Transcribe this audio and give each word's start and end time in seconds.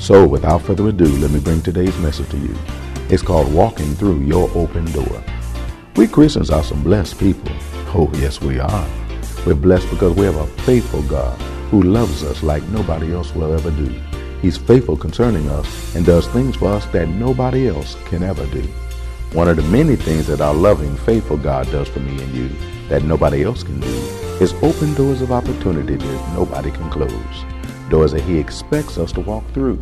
So, 0.00 0.26
without 0.26 0.62
further 0.62 0.88
ado, 0.88 1.06
let 1.06 1.30
me 1.30 1.40
bring 1.40 1.62
today's 1.62 1.96
message 1.98 2.28
to 2.30 2.36
you. 2.36 2.54
It's 3.08 3.22
called 3.22 3.52
Walking 3.52 3.94
Through 3.94 4.20
Your 4.20 4.50
Open 4.54 4.84
Door. 4.92 5.22
We 5.96 6.06
Christians 6.08 6.50
are 6.50 6.62
some 6.62 6.82
blessed 6.82 7.18
people. 7.18 7.52
Oh, 7.94 8.10
yes, 8.14 8.40
we 8.40 8.58
are. 8.58 8.88
We're 9.46 9.54
blessed 9.54 9.88
because 9.90 10.14
we 10.14 10.26
have 10.26 10.36
a 10.36 10.46
faithful 10.62 11.02
God 11.02 11.40
who 11.70 11.82
loves 11.82 12.22
us 12.22 12.42
like 12.42 12.62
nobody 12.64 13.14
else 13.14 13.34
will 13.34 13.52
ever 13.54 13.70
do. 13.70 13.88
He's 14.42 14.56
faithful 14.56 14.96
concerning 14.96 15.48
us 15.48 15.94
and 15.94 16.04
does 16.04 16.26
things 16.28 16.56
for 16.56 16.68
us 16.68 16.84
that 16.86 17.08
nobody 17.08 17.68
else 17.68 17.96
can 18.06 18.22
ever 18.22 18.46
do. 18.46 18.62
One 19.32 19.48
of 19.48 19.56
the 19.56 19.62
many 19.62 19.96
things 19.96 20.26
that 20.26 20.40
our 20.40 20.54
loving, 20.54 20.96
faithful 20.98 21.38
God 21.38 21.70
does 21.70 21.88
for 21.88 22.00
me 22.00 22.22
and 22.22 22.34
you 22.34 22.50
that 22.88 23.04
nobody 23.04 23.42
else 23.42 23.62
can 23.62 23.80
do 23.80 23.96
is 24.40 24.52
open 24.62 24.92
doors 24.94 25.22
of 25.22 25.32
opportunity 25.32 25.96
that 25.96 26.34
nobody 26.34 26.70
can 26.70 26.90
close 26.90 27.53
doors 27.94 28.10
that 28.10 28.22
He 28.22 28.38
expects 28.38 28.98
us 28.98 29.12
to 29.12 29.20
walk 29.20 29.48
through, 29.52 29.78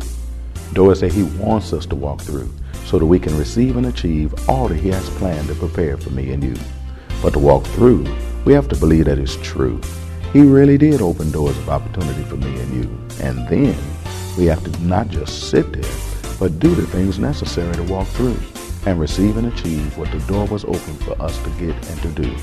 doors 0.73 0.99
that 0.99 1.11
He 1.11 1.23
wants 1.23 1.73
us 1.73 1.87
to 1.87 1.95
walk 1.95 2.21
through, 2.21 2.47
so 2.85 2.99
that 2.99 3.07
we 3.07 3.17
can 3.17 3.35
receive 3.39 3.75
and 3.75 3.87
achieve 3.87 4.35
all 4.47 4.67
that 4.67 4.79
He 4.79 4.89
has 4.89 5.09
planned 5.17 5.47
to 5.47 5.55
prepare 5.55 5.97
for 5.97 6.11
me 6.11 6.31
and 6.31 6.43
you. 6.43 6.55
But 7.23 7.33
to 7.33 7.39
walk 7.39 7.65
through, 7.65 8.05
we 8.45 8.53
have 8.53 8.67
to 8.67 8.75
believe 8.75 9.05
that 9.05 9.17
it's 9.17 9.37
true. 9.37 9.81
He 10.31 10.41
really 10.41 10.77
did 10.77 11.01
open 11.01 11.31
doors 11.31 11.57
of 11.57 11.69
opportunity 11.69 12.23
for 12.25 12.35
me 12.35 12.55
and 12.59 12.83
you. 12.83 13.25
And 13.25 13.47
then 13.47 13.75
we 14.37 14.45
have 14.45 14.63
to 14.63 14.83
not 14.83 15.07
just 15.07 15.49
sit 15.49 15.73
there, 15.73 15.91
but 16.39 16.59
do 16.59 16.75
the 16.75 16.85
things 16.85 17.17
necessary 17.17 17.73
to 17.73 17.83
walk 17.83 18.07
through 18.09 18.37
and 18.85 18.99
receive 18.99 19.37
and 19.37 19.47
achieve 19.47 19.97
what 19.97 20.11
the 20.11 20.19
door 20.31 20.45
was 20.45 20.65
open 20.65 20.93
for 20.97 21.19
us 21.19 21.35
to 21.39 21.49
get 21.51 21.75
and 21.89 22.01
to 22.03 22.09
do. 22.21 22.35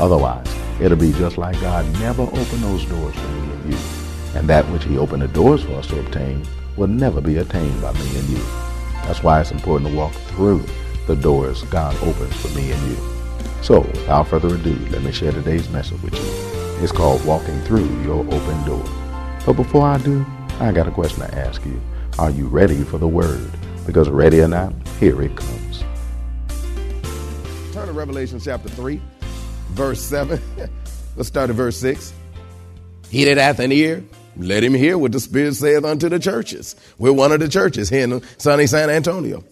Otherwise, 0.00 0.46
it'll 0.80 0.96
be 0.96 1.12
just 1.12 1.36
like 1.36 1.60
God 1.60 1.84
never 2.00 2.22
opened 2.22 2.62
those 2.62 2.86
doors 2.86 3.14
for 3.14 3.28
me 3.28 3.52
and 3.52 3.72
you 3.74 4.01
and 4.34 4.48
that 4.48 4.64
which 4.70 4.84
he 4.84 4.98
opened 4.98 5.22
the 5.22 5.28
doors 5.28 5.62
for 5.62 5.74
us 5.74 5.86
to 5.88 6.00
obtain 6.00 6.42
will 6.76 6.88
never 6.88 7.20
be 7.20 7.36
attained 7.36 7.80
by 7.82 7.92
me 7.92 8.18
and 8.18 8.28
you. 8.28 8.42
That's 9.04 9.22
why 9.22 9.40
it's 9.40 9.50
important 9.50 9.90
to 9.90 9.96
walk 9.96 10.12
through 10.12 10.64
the 11.06 11.16
doors 11.16 11.62
God 11.64 11.94
opens 12.02 12.34
for 12.36 12.48
me 12.56 12.70
and 12.70 12.90
you. 12.90 12.96
So, 13.62 13.80
without 13.80 14.28
further 14.28 14.54
ado, 14.54 14.74
let 14.90 15.02
me 15.02 15.12
share 15.12 15.32
today's 15.32 15.68
message 15.70 16.00
with 16.02 16.14
you. 16.14 16.82
It's 16.82 16.92
called 16.92 17.24
Walking 17.24 17.60
Through 17.62 17.86
Your 18.02 18.20
Open 18.20 18.64
Door. 18.64 18.84
But 19.46 19.54
before 19.54 19.86
I 19.86 19.98
do, 19.98 20.24
I 20.60 20.72
got 20.72 20.88
a 20.88 20.90
question 20.90 21.20
to 21.20 21.34
ask 21.34 21.64
you. 21.64 21.80
Are 22.18 22.30
you 22.30 22.46
ready 22.46 22.82
for 22.82 22.98
the 22.98 23.08
word? 23.08 23.50
Because 23.86 24.08
ready 24.08 24.40
or 24.40 24.48
not, 24.48 24.72
here 24.98 25.20
it 25.22 25.36
comes. 25.36 25.84
Turn 27.72 27.86
to 27.86 27.92
Revelation 27.92 28.38
chapter 28.38 28.68
3, 28.68 29.00
verse 29.70 30.00
7. 30.00 30.40
Let's 31.16 31.28
start 31.28 31.50
at 31.50 31.56
verse 31.56 31.76
6. 31.78 32.12
He 33.10 33.24
that 33.24 33.38
hath 33.38 33.58
an 33.58 33.72
ear, 33.72 34.04
let 34.36 34.64
him 34.64 34.74
hear 34.74 34.96
what 34.96 35.12
the 35.12 35.20
Spirit 35.20 35.54
saith 35.54 35.84
unto 35.84 36.08
the 36.08 36.18
churches. 36.18 36.74
We're 36.98 37.12
one 37.12 37.32
of 37.32 37.40
the 37.40 37.48
churches 37.48 37.88
here 37.88 38.04
in 38.04 38.22
sunny 38.38 38.66
San 38.66 38.90
Antonio. 38.90 39.44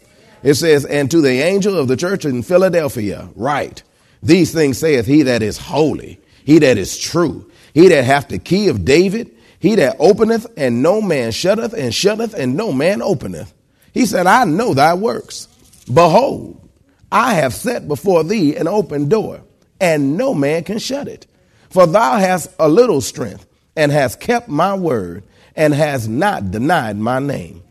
It 0.43 0.55
says, 0.55 0.85
And 0.85 1.11
to 1.11 1.21
the 1.21 1.43
angel 1.43 1.77
of 1.77 1.89
the 1.89 1.97
church 1.97 2.25
in 2.25 2.43
Philadelphia, 2.43 3.29
write, 3.37 3.83
These 4.23 4.53
things 4.53 4.79
saith 4.79 5.07
he 5.07 5.23
that 5.23 5.43
is 5.43 5.59
holy, 5.59 6.21
he 6.45 6.59
that 6.61 6.79
is 6.79 6.99
true, 6.99 7.51
he 7.75 7.89
that 7.89 8.05
hath 8.05 8.29
the 8.29 8.39
key 8.39 8.69
of 8.69 8.85
David, 8.85 9.31
he 9.59 9.75
that 9.75 9.97
openeth 9.99 10.47
and 10.57 10.83
no 10.83 11.03
man 11.03 11.33
shutteth, 11.33 11.75
and 11.75 11.95
shutteth 11.95 12.33
and 12.35 12.57
no 12.57 12.73
man 12.73 13.03
openeth. 13.03 13.53
He 13.93 14.07
said, 14.07 14.27
I 14.27 14.45
know 14.45 14.73
thy 14.73 14.95
works. 14.95 15.49
Behold, 15.93 16.69
I 17.13 17.35
have 17.35 17.53
set 17.53 17.87
before 17.87 18.25
thee 18.25 18.57
an 18.57 18.69
open 18.69 19.09
door, 19.09 19.43
and 19.81 20.17
no 20.17 20.33
man 20.33 20.65
can 20.65 20.79
shut 20.79 21.09
it. 21.09 21.27
For 21.69 21.87
thou 21.87 22.17
hast 22.17 22.51
a 22.59 22.69
little 22.69 23.01
strength 23.01 23.47
and 23.77 23.93
has 23.93 24.17
kept 24.17 24.49
my 24.49 24.75
word 24.75 25.25
and 25.57 25.75
has 25.75 26.09
not 26.09 26.51
denied 26.51 26.97
my 26.97 27.19
name. 27.19 27.63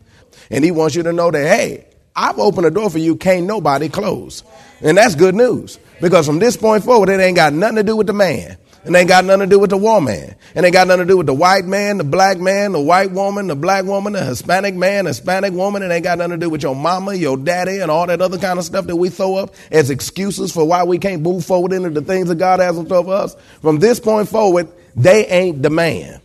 And 0.50 0.64
he 0.64 0.70
wants 0.70 0.94
you 0.94 1.02
to 1.04 1.12
know 1.12 1.30
that, 1.30 1.46
hey, 1.46 1.86
I've 2.14 2.38
opened 2.38 2.66
a 2.66 2.70
door 2.70 2.90
for 2.90 2.98
you, 2.98 3.16
can't 3.16 3.46
nobody 3.46 3.88
close. 3.88 4.42
And 4.80 4.96
that's 4.96 5.14
good 5.14 5.34
news 5.34 5.78
because 6.00 6.26
from 6.26 6.38
this 6.38 6.56
point 6.56 6.84
forward, 6.84 7.08
it 7.08 7.20
ain't 7.20 7.36
got 7.36 7.52
nothing 7.52 7.76
to 7.76 7.82
do 7.82 7.96
with 7.96 8.06
the 8.06 8.12
man. 8.12 8.56
It 8.82 8.94
ain't 8.94 9.08
got 9.08 9.26
nothing 9.26 9.40
to 9.40 9.54
do 9.54 9.58
with 9.58 9.68
the 9.68 9.76
woman. 9.76 10.34
It 10.54 10.64
ain't 10.64 10.72
got 10.72 10.86
nothing 10.86 11.06
to 11.06 11.12
do 11.12 11.18
with 11.18 11.26
the 11.26 11.34
white 11.34 11.66
man, 11.66 11.98
the 11.98 12.04
black 12.04 12.38
man, 12.38 12.72
the 12.72 12.80
white 12.80 13.10
woman, 13.10 13.46
the 13.46 13.54
black 13.54 13.84
woman, 13.84 14.14
the 14.14 14.24
Hispanic 14.24 14.74
man, 14.74 15.04
Hispanic 15.04 15.52
woman. 15.52 15.82
It 15.82 15.90
ain't 15.90 16.02
got 16.02 16.16
nothing 16.16 16.32
to 16.32 16.36
do 16.38 16.48
with 16.48 16.62
your 16.62 16.74
mama, 16.74 17.12
your 17.12 17.36
daddy, 17.36 17.80
and 17.80 17.90
all 17.90 18.06
that 18.06 18.22
other 18.22 18.38
kind 18.38 18.58
of 18.58 18.64
stuff 18.64 18.86
that 18.86 18.96
we 18.96 19.10
throw 19.10 19.34
up 19.36 19.54
as 19.70 19.90
excuses 19.90 20.50
for 20.50 20.64
why 20.66 20.82
we 20.84 20.98
can't 20.98 21.20
move 21.20 21.44
forward 21.44 21.74
into 21.74 21.90
the 21.90 22.00
things 22.00 22.28
that 22.28 22.36
God 22.36 22.60
has 22.60 22.78
in 22.78 22.86
store 22.86 23.04
for 23.04 23.14
us. 23.14 23.36
From 23.60 23.80
this 23.80 24.00
point 24.00 24.30
forward, 24.30 24.68
they 24.96 25.26
ain't 25.26 25.62
the 25.62 25.70
man. 25.70 26.19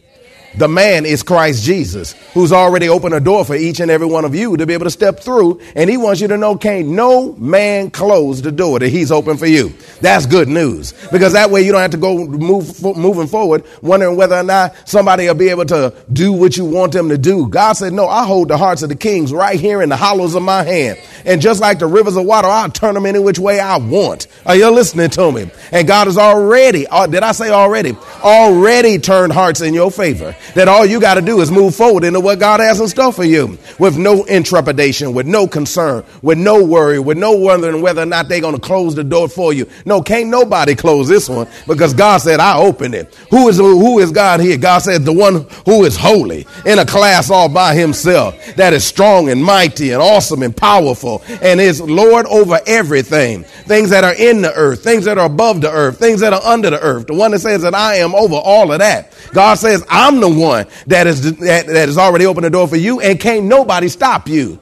The 0.57 0.69
man 0.69 1.05
is 1.05 1.21
Christ 1.21 1.63
Jesus, 1.63 2.13
who's 2.33 2.53
already 2.53 2.87
opened 2.87 3.13
a 3.13 3.19
door 3.19 3.43
for 3.43 3.55
each 3.55 3.81
and 3.81 3.91
every 3.91 4.07
one 4.07 4.23
of 4.23 4.33
you 4.33 4.55
to 4.55 4.65
be 4.65 4.73
able 4.73 4.85
to 4.85 4.89
step 4.89 5.19
through. 5.19 5.59
And 5.75 5.89
he 5.89 5.97
wants 5.97 6.21
you 6.21 6.29
to 6.29 6.37
know, 6.37 6.55
can't 6.55 6.87
no 6.87 7.33
man 7.33 7.91
close 7.91 8.41
the 8.41 8.53
door 8.53 8.79
that 8.79 8.87
he's 8.87 9.11
open 9.11 9.35
for 9.35 9.47
you. 9.47 9.73
That's 9.99 10.25
good 10.25 10.47
news 10.47 10.93
because 11.11 11.33
that 11.33 11.51
way 11.51 11.63
you 11.63 11.73
don't 11.73 11.81
have 11.81 11.91
to 11.91 11.97
go 11.97 12.25
move, 12.25 12.81
moving 12.81 13.27
forward 13.27 13.65
wondering 13.81 14.15
whether 14.15 14.37
or 14.37 14.43
not 14.43 14.75
somebody 14.87 15.27
will 15.27 15.35
be 15.35 15.49
able 15.49 15.65
to 15.65 15.93
do 16.13 16.31
what 16.31 16.55
you 16.55 16.63
want 16.63 16.93
them 16.93 17.09
to 17.09 17.17
do. 17.17 17.47
God 17.49 17.73
said, 17.73 17.91
no, 17.91 18.07
I 18.07 18.25
hold 18.25 18.47
the 18.47 18.57
hearts 18.57 18.81
of 18.81 18.89
the 18.89 18.95
kings 18.95 19.33
right 19.33 19.59
here 19.59 19.81
in 19.81 19.89
the 19.89 19.97
hollows 19.97 20.35
of 20.35 20.43
my 20.43 20.63
hand. 20.63 20.99
And 21.25 21.41
just 21.41 21.59
like 21.59 21.79
the 21.79 21.87
rivers 21.87 22.15
of 22.15 22.25
water, 22.25 22.47
I'll 22.47 22.69
turn 22.69 22.93
them 22.93 23.05
any 23.05 23.19
which 23.19 23.39
way 23.39 23.59
I 23.59 23.77
want. 23.77 24.27
Are 24.45 24.55
you 24.55 24.69
listening 24.71 25.09
to 25.11 25.31
me? 25.31 25.51
And 25.73 25.85
God 25.85 26.07
has 26.07 26.17
already, 26.17 26.87
uh, 26.87 27.07
did 27.07 27.23
I 27.23 27.33
say 27.33 27.49
already? 27.49 27.97
Already 28.21 28.99
turned 28.99 29.33
hearts 29.33 29.59
in 29.59 29.73
your 29.73 29.91
favor 29.91 30.35
that 30.53 30.67
all 30.67 30.85
you 30.85 30.99
got 30.99 31.15
to 31.15 31.21
do 31.21 31.41
is 31.41 31.51
move 31.51 31.75
forward 31.75 32.03
into 32.03 32.19
what 32.19 32.39
God 32.39 32.59
has 32.59 32.79
in 32.79 32.87
store 32.87 33.11
for 33.11 33.23
you 33.23 33.57
with 33.79 33.97
no 33.97 34.23
intrepidation, 34.25 35.13
with 35.13 35.25
no 35.25 35.47
concern, 35.47 36.03
with 36.21 36.37
no 36.37 36.63
worry, 36.63 36.99
with 36.99 37.17
no 37.17 37.31
wondering 37.31 37.81
whether 37.81 38.01
or 38.01 38.05
not 38.05 38.27
they're 38.27 38.41
going 38.41 38.55
to 38.55 38.61
close 38.61 38.95
the 38.95 39.03
door 39.03 39.27
for 39.27 39.53
you. 39.53 39.67
No, 39.85 40.01
can't 40.01 40.29
nobody 40.29 40.75
close 40.75 41.07
this 41.07 41.27
one 41.27 41.47
because 41.67 41.93
God 41.93 42.17
said, 42.17 42.39
I 42.39 42.57
open 42.57 42.93
it. 42.93 43.13
Who 43.31 43.47
is, 43.49 43.57
who 43.57 43.99
is 43.99 44.11
God 44.11 44.39
here? 44.39 44.57
God 44.57 44.79
said, 44.79 45.03
the 45.03 45.13
one 45.13 45.47
who 45.65 45.85
is 45.85 45.97
holy 45.97 46.47
in 46.65 46.79
a 46.79 46.85
class 46.85 47.29
all 47.29 47.49
by 47.49 47.73
himself 47.75 48.55
that 48.55 48.73
is 48.73 48.85
strong 48.85 49.29
and 49.29 49.43
mighty 49.43 49.91
and 49.91 50.01
awesome 50.01 50.43
and 50.43 50.55
powerful 50.55 51.23
and 51.41 51.59
is 51.59 51.81
Lord 51.81 52.25
over 52.27 52.59
everything. 52.67 53.43
Things 53.43 53.89
that 53.89 54.03
are 54.03 54.15
in 54.15 54.41
the 54.41 54.53
earth, 54.53 54.83
things 54.83 55.05
that 55.05 55.17
are 55.17 55.25
above 55.25 55.61
the 55.61 55.71
earth, 55.71 55.99
things 55.99 56.21
that 56.21 56.33
are 56.33 56.41
under 56.43 56.69
the 56.69 56.81
earth. 56.81 57.07
The 57.07 57.13
one 57.13 57.31
that 57.31 57.39
says 57.39 57.61
that 57.63 57.73
I 57.73 57.95
am 57.95 58.15
over 58.15 58.35
all 58.35 58.71
of 58.71 58.79
that. 58.79 59.13
God 59.33 59.55
says, 59.55 59.83
I'm 59.89 60.19
the 60.19 60.29
one 60.35 60.67
that 60.87 61.07
is, 61.07 61.37
that, 61.39 61.67
that 61.67 61.87
has 61.87 61.97
already 61.97 62.25
opened 62.25 62.45
the 62.45 62.49
door 62.49 62.67
for 62.67 62.77
you 62.77 62.99
and 62.99 63.19
can't 63.19 63.45
nobody 63.45 63.87
stop 63.87 64.27
you 64.27 64.59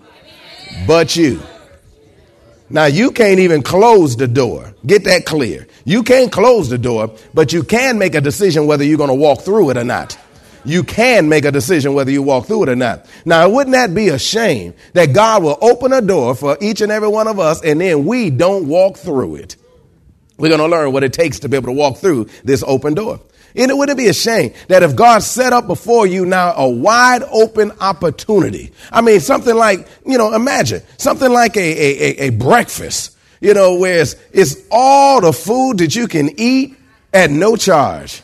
but 0.88 1.16
you. 1.16 1.42
Now 2.70 2.86
you 2.86 3.12
can't 3.12 3.40
even 3.40 3.62
close 3.62 4.16
the 4.16 4.28
door. 4.28 4.74
Get 4.86 5.04
that 5.04 5.26
clear. 5.26 5.68
You 5.86 6.04
can't 6.04 6.32
close 6.32 6.70
the 6.70 6.78
door, 6.78 7.16
but 7.34 7.54
you 7.54 7.64
can 7.64 8.00
make 8.00 8.16
a 8.16 8.22
decision 8.22 8.68
whether 8.68 8.84
you're 8.84 8.98
going 8.98 9.10
to 9.10 9.16
walk 9.16 9.42
through 9.42 9.70
it 9.70 9.78
or 9.78 9.84
not. 9.84 10.18
You 10.66 10.84
can 10.84 11.28
make 11.28 11.44
a 11.46 11.52
decision 11.52 11.94
whether 11.94 12.10
you 12.10 12.24
walk 12.24 12.48
through 12.48 12.64
it 12.64 12.70
or 12.70 12.76
not. 12.76 13.06
Now, 13.26 13.50
wouldn't 13.50 13.74
that 13.74 13.94
be 13.94 14.08
a 14.10 14.18
shame 14.18 14.74
that 14.94 15.14
God 15.14 15.44
will 15.44 15.58
open 15.62 15.92
a 15.92 16.02
door 16.02 16.36
for 16.36 16.58
each 16.62 16.80
and 16.82 16.92
every 16.92 17.10
one 17.10 17.28
of 17.28 17.38
us 17.38 17.62
and 17.62 17.82
then 17.82 18.06
we 18.06 18.30
don't 18.30 18.68
walk 18.68 18.98
through 18.98 19.36
it? 19.36 19.58
We're 20.38 20.48
going 20.50 20.62
to 20.62 20.68
learn 20.68 20.94
what 20.94 21.04
it 21.04 21.14
takes 21.14 21.40
to 21.40 21.50
be 21.50 21.58
able 21.58 21.68
to 21.68 21.74
walk 21.74 21.98
through 21.98 22.30
this 22.44 22.64
open 22.66 22.94
door. 22.94 23.20
And 23.56 23.70
it 23.70 23.78
wouldn't 23.78 23.98
be 23.98 24.08
a 24.08 24.14
shame 24.14 24.54
that 24.68 24.84
if 24.84 24.96
God 24.96 25.20
set 25.20 25.54
up 25.54 25.68
before 25.68 26.08
you 26.08 26.26
now 26.26 26.54
a 26.56 26.68
wide 26.68 27.24
open 27.32 27.72
opportunity. 27.80 28.72
I 28.92 29.02
mean, 29.02 29.20
something 29.20 29.56
like, 29.56 29.88
you 30.06 30.18
know, 30.18 30.34
imagine 30.34 30.82
something 30.98 31.32
like 31.32 31.56
a, 31.56 31.60
a, 31.60 32.26
a, 32.26 32.28
a 32.28 32.30
breakfast, 32.32 33.16
you 33.42 33.54
know, 33.54 33.76
where 33.76 34.02
it's, 34.02 34.16
it's 34.32 34.56
all 34.72 35.22
the 35.22 35.34
food 35.34 35.78
that 35.80 35.96
you 35.96 36.08
can 36.08 36.32
eat 36.40 36.76
at 37.14 37.30
no 37.30 37.56
charge. 37.56 38.24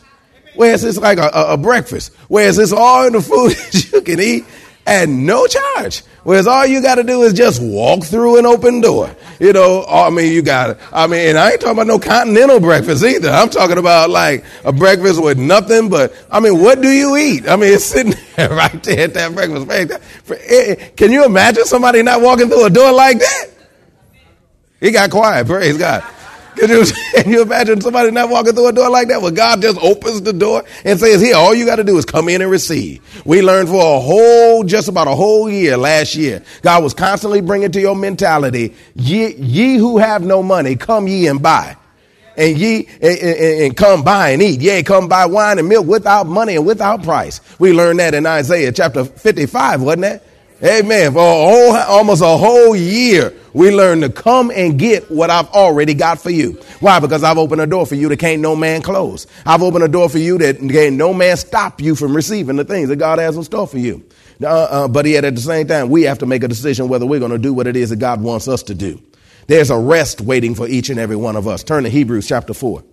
Whereas 0.55 0.83
it's 0.83 0.97
like 0.97 1.19
a, 1.19 1.29
a, 1.29 1.57
breakfast. 1.57 2.13
Whereas 2.27 2.57
it's 2.57 2.73
all 2.73 3.09
the 3.09 3.21
food 3.21 3.51
that 3.71 3.91
you 3.93 4.01
can 4.01 4.19
eat 4.19 4.45
at 4.89 5.07
no 5.07 5.45
charge. 5.45 6.01
Whereas 6.23 6.47
all 6.47 6.65
you 6.65 6.81
got 6.81 6.95
to 6.95 7.03
do 7.03 7.21
is 7.21 7.33
just 7.33 7.61
walk 7.61 8.03
through 8.03 8.39
an 8.39 8.45
open 8.45 8.81
door. 8.81 9.15
You 9.39 9.53
know, 9.53 9.85
I 9.87 10.09
mean, 10.09 10.33
you 10.33 10.41
got 10.41 10.71
it. 10.71 10.77
I 10.91 11.05
mean, 11.07 11.29
and 11.29 11.37
I 11.37 11.51
ain't 11.51 11.61
talking 11.61 11.77
about 11.77 11.87
no 11.87 11.99
continental 11.99 12.59
breakfast 12.59 13.03
either. 13.03 13.29
I'm 13.29 13.49
talking 13.49 13.77
about 13.77 14.09
like 14.09 14.43
a 14.65 14.73
breakfast 14.73 15.21
with 15.21 15.37
nothing 15.37 15.89
but, 15.89 16.13
I 16.31 16.39
mean, 16.39 16.59
what 16.59 16.81
do 16.81 16.89
you 16.89 17.15
eat? 17.15 17.47
I 17.47 17.55
mean, 17.55 17.73
it's 17.73 17.85
sitting 17.85 18.15
there 18.35 18.49
right 18.49 18.83
there 18.83 19.05
at 19.05 19.13
that 19.13 19.33
breakfast. 19.33 20.97
Can 20.97 21.11
you 21.11 21.23
imagine 21.23 21.65
somebody 21.65 22.01
not 22.01 22.21
walking 22.21 22.47
through 22.47 22.65
a 22.65 22.69
door 22.69 22.91
like 22.91 23.19
that? 23.19 23.45
He 24.79 24.91
got 24.91 25.11
quiet. 25.11 25.45
Praise 25.45 25.77
God. 25.77 26.03
Can 26.59 26.69
you, 26.69 26.85
can 27.15 27.31
you 27.31 27.41
imagine 27.41 27.81
somebody 27.81 28.11
not 28.11 28.29
walking 28.29 28.53
through 28.53 28.67
a 28.67 28.73
door 28.73 28.89
like 28.89 29.07
that? 29.07 29.21
Well, 29.21 29.31
God 29.31 29.61
just 29.61 29.77
opens 29.79 30.21
the 30.21 30.33
door 30.33 30.63
and 30.83 30.99
says, 30.99 31.21
here, 31.21 31.35
all 31.35 31.55
you 31.55 31.65
got 31.65 31.77
to 31.77 31.83
do 31.83 31.97
is 31.97 32.05
come 32.05 32.29
in 32.29 32.41
and 32.41 32.51
receive. 32.51 33.01
We 33.25 33.41
learned 33.41 33.69
for 33.69 33.97
a 33.97 33.99
whole, 33.99 34.63
just 34.63 34.87
about 34.87 35.07
a 35.07 35.15
whole 35.15 35.49
year 35.49 35.77
last 35.77 36.15
year. 36.15 36.43
God 36.61 36.83
was 36.83 36.93
constantly 36.93 37.41
bringing 37.41 37.71
to 37.71 37.79
your 37.79 37.95
mentality, 37.95 38.75
ye, 38.95 39.35
ye 39.35 39.77
who 39.77 39.97
have 39.97 40.21
no 40.23 40.43
money, 40.43 40.75
come 40.75 41.07
ye 41.07 41.27
and 41.27 41.41
buy 41.41 41.77
and 42.37 42.57
ye 42.57 42.87
and, 43.01 43.19
and, 43.19 43.61
and, 43.63 43.77
come 43.77 44.03
buy 44.03 44.29
and 44.29 44.41
eat. 44.41 44.61
Yea, 44.61 44.81
come 44.81 45.07
buy 45.07 45.25
wine 45.25 45.59
and 45.59 45.67
milk 45.67 45.85
without 45.85 46.25
money 46.25 46.55
and 46.55 46.65
without 46.65 47.03
price. 47.03 47.41
We 47.59 47.73
learned 47.73 47.99
that 47.99 48.13
in 48.13 48.25
Isaiah 48.25 48.71
chapter 48.71 49.03
55, 49.03 49.81
wasn't 49.81 50.05
it? 50.05 50.28
Amen. 50.61 51.13
For 51.13 51.19
whole, 51.19 51.75
almost 51.75 52.21
a 52.21 52.37
whole 52.37 52.75
year, 52.75 53.33
we 53.53 53.71
learned 53.71 54.01
to 54.03 54.09
come 54.09 54.51
and 54.53 54.77
get 54.77 55.09
what 55.09 55.29
I've 55.29 55.47
already 55.49 55.93
got 55.93 56.19
for 56.19 56.31
you. 56.31 56.59
Why? 56.81 56.99
Because 56.99 57.23
I've 57.23 57.37
opened 57.37 57.61
a 57.61 57.67
door 57.67 57.85
for 57.85 57.95
you 57.95 58.09
that 58.09 58.19
can't 58.19 58.41
no 58.41 58.55
man 58.57 58.81
close. 58.81 59.25
I've 59.45 59.63
opened 59.63 59.85
a 59.85 59.87
door 59.87 60.09
for 60.09 60.17
you 60.17 60.37
that 60.39 60.57
can't 60.57 60.97
no 60.97 61.13
man 61.13 61.37
stop 61.37 61.81
you 61.81 61.95
from 61.95 62.13
receiving 62.13 62.57
the 62.57 62.65
things 62.65 62.89
that 62.89 62.97
God 62.97 63.19
has 63.19 63.37
in 63.37 63.43
store 63.43 63.67
for 63.67 63.77
you. 63.77 64.03
Uh, 64.41 64.47
uh, 64.47 64.87
but 64.87 65.05
yet 65.05 65.23
at 65.23 65.35
the 65.35 65.41
same 65.41 65.67
time, 65.67 65.89
we 65.89 66.03
have 66.03 66.19
to 66.19 66.25
make 66.25 66.43
a 66.43 66.47
decision 66.47 66.89
whether 66.89 67.05
we're 67.05 67.19
going 67.19 67.31
to 67.31 67.37
do 67.37 67.53
what 67.53 67.67
it 67.67 67.77
is 67.77 67.89
that 67.89 67.97
God 67.97 68.21
wants 68.21 68.47
us 68.47 68.63
to 68.63 68.75
do. 68.75 69.01
There's 69.47 69.69
a 69.69 69.79
rest 69.79 70.21
waiting 70.21 70.55
for 70.55 70.67
each 70.67 70.89
and 70.89 70.99
every 70.99 71.15
one 71.15 71.35
of 71.35 71.47
us. 71.47 71.63
Turn 71.63 71.83
to 71.83 71.89
Hebrews 71.89 72.27
chapter 72.27 72.53
4. 72.53 72.83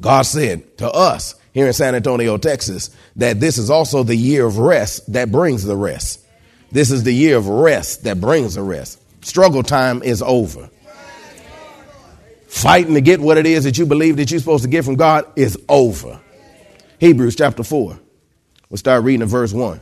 God 0.00 0.22
said 0.22 0.78
to 0.78 0.90
us 0.90 1.36
here 1.52 1.66
in 1.66 1.72
San 1.72 1.94
Antonio, 1.94 2.36
Texas, 2.36 2.90
that 3.16 3.40
this 3.40 3.58
is 3.58 3.70
also 3.70 4.02
the 4.02 4.16
year 4.16 4.44
of 4.44 4.58
rest 4.58 5.12
that 5.12 5.30
brings 5.30 5.62
the 5.62 5.76
rest. 5.76 6.21
This 6.72 6.90
is 6.90 7.04
the 7.04 7.12
year 7.12 7.36
of 7.36 7.48
rest 7.48 8.04
that 8.04 8.18
brings 8.18 8.54
the 8.54 8.62
rest. 8.62 8.98
Struggle 9.22 9.62
time 9.62 10.02
is 10.02 10.22
over. 10.22 10.70
Fighting 12.48 12.94
to 12.94 13.02
get 13.02 13.20
what 13.20 13.36
it 13.36 13.46
is 13.46 13.64
that 13.64 13.76
you 13.76 13.84
believe 13.84 14.16
that 14.16 14.30
you're 14.30 14.40
supposed 14.40 14.64
to 14.64 14.70
get 14.70 14.84
from 14.84 14.96
God 14.96 15.26
is 15.36 15.58
over. 15.68 16.18
Hebrews 16.98 17.36
chapter 17.36 17.62
4. 17.62 17.98
We'll 18.70 18.78
start 18.78 19.04
reading 19.04 19.20
at 19.20 19.28
verse 19.28 19.52
1. 19.52 19.80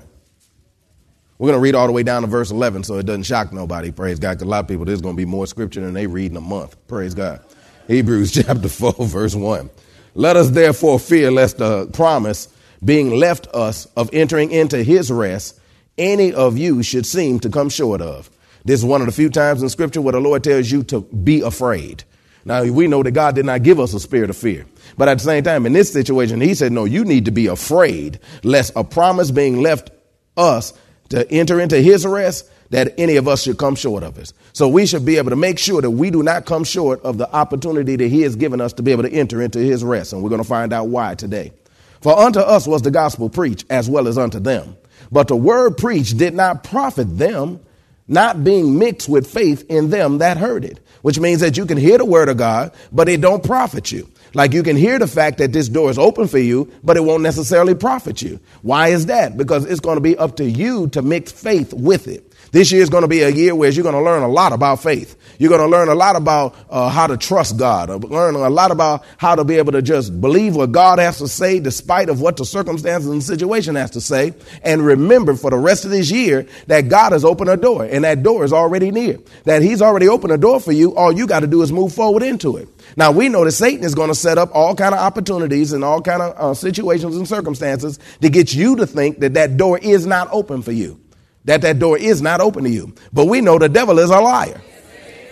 We're 1.39 1.47
going 1.47 1.57
to 1.57 1.63
read 1.63 1.77
all 1.77 1.87
the 1.87 1.93
way 1.93 2.03
down 2.03 2.23
to 2.23 2.29
verse 2.29 2.51
11 2.51 2.83
so 2.83 2.97
it 2.97 3.07
doesn't 3.07 3.23
shock 3.23 3.53
nobody. 3.53 3.93
Praise 3.93 4.19
God. 4.19 4.33
Because 4.33 4.47
a 4.47 4.51
lot 4.51 4.61
of 4.61 4.69
people, 4.69 4.85
there's 4.85 5.01
going 5.01 5.15
to 5.15 5.17
be 5.17 5.25
more 5.25 5.47
scripture 5.47 5.81
than 5.81 5.95
they 5.95 6.09
read 6.09 6.33
in 6.33 6.37
a 6.37 6.41
month. 6.41 6.77
Praise 6.89 7.15
God. 7.15 7.41
Hebrews 7.87 8.33
chapter 8.47 8.69
4, 8.69 8.95
verse 9.07 9.35
1. 9.37 9.71
Let 10.15 10.37
us 10.37 10.51
therefore 10.51 10.99
fear 10.99 11.31
lest 11.31 11.59
the 11.59 11.87
promise 11.87 12.49
being 12.85 13.11
left 13.11 13.47
us 13.55 13.87
of 13.97 14.11
entering 14.13 14.51
into 14.51 14.83
his 14.83 15.13
rest 15.13 15.60
any 16.01 16.33
of 16.33 16.59
you 16.59 16.83
should 16.83 17.07
seem 17.07 17.39
to 17.41 17.51
come 17.51 17.69
short 17.69 18.01
of. 18.01 18.31
This 18.65 18.81
is 18.81 18.85
one 18.85 19.03
of 19.03 19.07
the 19.07 19.13
few 19.13 19.31
times 19.31 19.63
in 19.63 19.69
scripture 19.69 20.01
where 20.01 20.13
the 20.13 20.21
Lord 20.21 20.43
tells 20.43 20.71
you 20.71 20.83
to 20.85 21.03
be 21.03 21.43
afraid. 21.43 22.05
Now, 22.45 22.65
we 22.65 22.87
know 22.87 23.03
that 23.03 23.11
God 23.11 23.35
did 23.35 23.45
not 23.45 23.63
give 23.63 23.79
us 23.79 23.93
a 23.93 24.01
spirit 24.01 24.31
of 24.31 24.37
fear. 24.37 24.67
But 24.97 25.09
at 25.09 25.19
the 25.19 25.25
same 25.25 25.45
time, 25.45 25.67
in 25.67 25.75
this 25.75 25.93
situation, 25.93 26.41
he 26.41 26.55
said, 26.55 26.73
no, 26.73 26.87
you 26.87 27.05
need 27.05 27.27
to 27.27 27.31
be 27.31 27.47
afraid 27.47 28.19
lest 28.43 28.73
a 28.75 28.83
promise 28.83 29.31
being 29.31 29.61
left 29.61 29.91
us 30.37 30.73
to 31.11 31.31
enter 31.31 31.61
into 31.61 31.81
his 31.81 32.07
rest 32.07 32.51
that 32.71 32.95
any 32.99 33.17
of 33.17 33.29
us 33.29 33.43
should 33.43 33.59
come 33.59 33.75
short 33.75 34.03
of 34.03 34.17
it. 34.17 34.33
So 34.53 34.69
we 34.69 34.87
should 34.87 35.05
be 35.05 35.19
able 35.19 35.31
to 35.31 35.37
make 35.37 35.59
sure 35.59 35.83
that 35.83 35.91
we 35.91 36.11
do 36.11 36.23
not 36.23 36.47
come 36.47 36.65
short 36.65 37.03
of 37.03 37.19
the 37.19 37.31
opportunity 37.35 37.97
that 37.97 38.09
he 38.09 38.23
has 38.23 38.37
given 38.37 38.61
us 38.61 38.73
to 38.75 38.83
be 38.83 38.93
able 38.93 39.03
to 39.03 39.13
enter 39.13 39.43
into 39.43 39.59
his 39.59 39.85
rest. 39.85 40.13
And 40.13 40.23
we're 40.23 40.31
going 40.31 40.43
to 40.43 40.49
find 40.49 40.73
out 40.73 40.89
why 40.89 41.15
today. 41.15 41.53
For 42.01 42.19
unto 42.19 42.41
us 42.41 42.67
was 42.67 42.83
the 42.83 42.91
gospel 42.91 43.29
preached 43.29 43.67
as 43.69 43.91
well 43.91 44.09
as 44.09 44.17
unto 44.17 44.41
them. 44.41 44.77
But 45.13 45.29
the 45.29 45.37
word 45.37 45.77
preached 45.77 46.19
did 46.19 46.35
not 46.35 46.65
profit 46.65 47.19
them, 47.19 47.61
not 48.07 48.45
being 48.45 48.79
mixed 48.79 49.09
with 49.09 49.27
faith 49.27 49.65
in 49.69 49.91
them 49.91 50.19
that 50.19 50.37
heard 50.37 50.65
it. 50.65 50.81
Which 51.03 51.19
means 51.19 51.41
that 51.41 51.57
you 51.57 51.65
can 51.67 51.79
hear 51.79 51.99
the 51.99 52.05
word 52.05 52.29
of 52.29 52.37
God, 52.37 52.73
but 52.93 53.09
it 53.09 53.21
don't 53.21 53.43
profit 53.43 53.91
you. 53.91 54.09
Like 54.35 54.53
you 54.53 54.63
can 54.63 54.77
hear 54.77 54.99
the 54.99 55.07
fact 55.07 55.39
that 55.39 55.53
this 55.53 55.69
door 55.69 55.91
is 55.91 55.99
open 55.99 56.29
for 56.29 56.39
you, 56.39 56.71
but 56.85 56.97
it 56.97 57.01
won't 57.01 57.23
necessarily 57.23 57.75
profit 57.75 58.23
you. 58.23 58.39
Why 58.63 58.89
is 58.89 59.07
that? 59.07 59.37
Because 59.37 59.65
it's 59.65 59.81
going 59.81 59.97
to 59.97 60.03
be 60.03 60.17
up 60.17 60.37
to 60.37 60.45
you 60.45 60.89
to 60.89 61.03
mix 61.03 61.33
faith 61.33 61.73
with 61.73 62.07
it. 62.07 62.30
This 62.53 62.73
year 62.73 62.83
is 62.83 62.91
going 62.91 63.03
to 63.03 63.09
be 63.09 63.23
a 63.23 63.29
year 63.29 63.55
where 63.55 63.71
you're 63.71 63.85
going 63.85 63.95
to 63.95 64.03
learn 64.03 64.23
a 64.23 64.29
lot 64.29 64.53
about 64.53 64.83
faith. 64.83 65.17
You're 65.39 65.51
going 65.51 65.61
to 65.61 65.69
learn 65.69 65.89
a 65.89 65.95
lot 65.95 66.17
about 66.17 66.57
uh, 66.69 66.89
how 66.89 67.07
to 67.07 67.17
trust 67.17 67.57
God, 67.57 68.05
learn 68.05 68.35
a 68.35 68.51
lot 68.51 68.73
about 68.73 69.05
how 69.19 69.37
to 69.37 69.45
be 69.45 69.57
able 69.57 69.73
to 69.73 69.83
just 69.83 70.21
believe 70.21 70.57
what 70.57 70.73
God 70.73 70.99
has 70.99 71.19
to 71.19 71.29
say 71.29 71.61
despite 71.61 72.09
of 72.09 72.21
what 72.21 72.37
the 72.37 72.45
circumstances 72.45 73.09
and 73.09 73.23
situation 73.23 73.77
has 73.77 73.93
to 73.93 74.01
say. 74.01 74.35
And 74.63 74.85
remember 74.85 75.35
for 75.37 75.51
the 75.51 75.57
rest 75.57 75.85
of 75.85 75.93
this 75.93 76.11
year 76.11 76.47
that 76.67 76.89
God 76.89 77.13
has 77.13 77.25
opened 77.25 77.51
a 77.51 77.57
door 77.57 77.85
and 77.85 78.05
that 78.05 78.23
door 78.23 78.45
is 78.45 78.53
already 78.53 78.91
near. 78.91 79.19
That 79.45 79.63
he's 79.63 79.81
already 79.81 80.09
opened 80.09 80.33
a 80.33 80.39
door 80.39 80.61
for 80.61 80.73
you. 80.73 80.95
All 80.97 81.13
you 81.13 81.27
got 81.27 81.41
to 81.41 81.47
do 81.47 81.63
is 81.63 81.71
move 81.71 81.95
forward 81.95 82.23
into 82.25 82.57
it. 82.57 82.69
Now 82.97 83.13
we 83.13 83.29
know 83.29 83.45
that 83.45 83.53
Satan 83.53 83.85
is 83.85 83.95
going 83.95 84.09
to 84.09 84.15
set 84.15 84.39
up 84.39 84.51
all 84.53 84.75
kind 84.75 84.95
of 84.95 85.01
opportunities 85.01 85.73
and 85.73 85.85
all 85.85 86.03
kind 86.03 86.21
of 86.21 86.35
uh, 86.37 86.55
situations 86.55 87.17
and 87.17 87.29
circumstances 87.29 87.99
to 88.21 88.29
get 88.29 88.53
you 88.53 88.77
to 88.77 88.87
think 88.87 89.21
that 89.21 89.35
that 89.35 89.57
door 89.57 89.79
is 89.79 90.05
not 90.05 90.29
open 90.33 90.63
for 90.63 90.73
you 90.73 91.00
that 91.45 91.63
that 91.63 91.79
door 91.79 91.99
is 91.99 92.23
not 92.23 92.41
open 92.41 92.65
to 92.65 92.71
you. 92.71 92.95
But 93.13 93.27
we 93.27 93.41
know 93.41 93.59
the 93.59 93.69
devil 93.69 93.99
is 93.99 94.11
a 94.11 94.21
liar. 94.21 94.61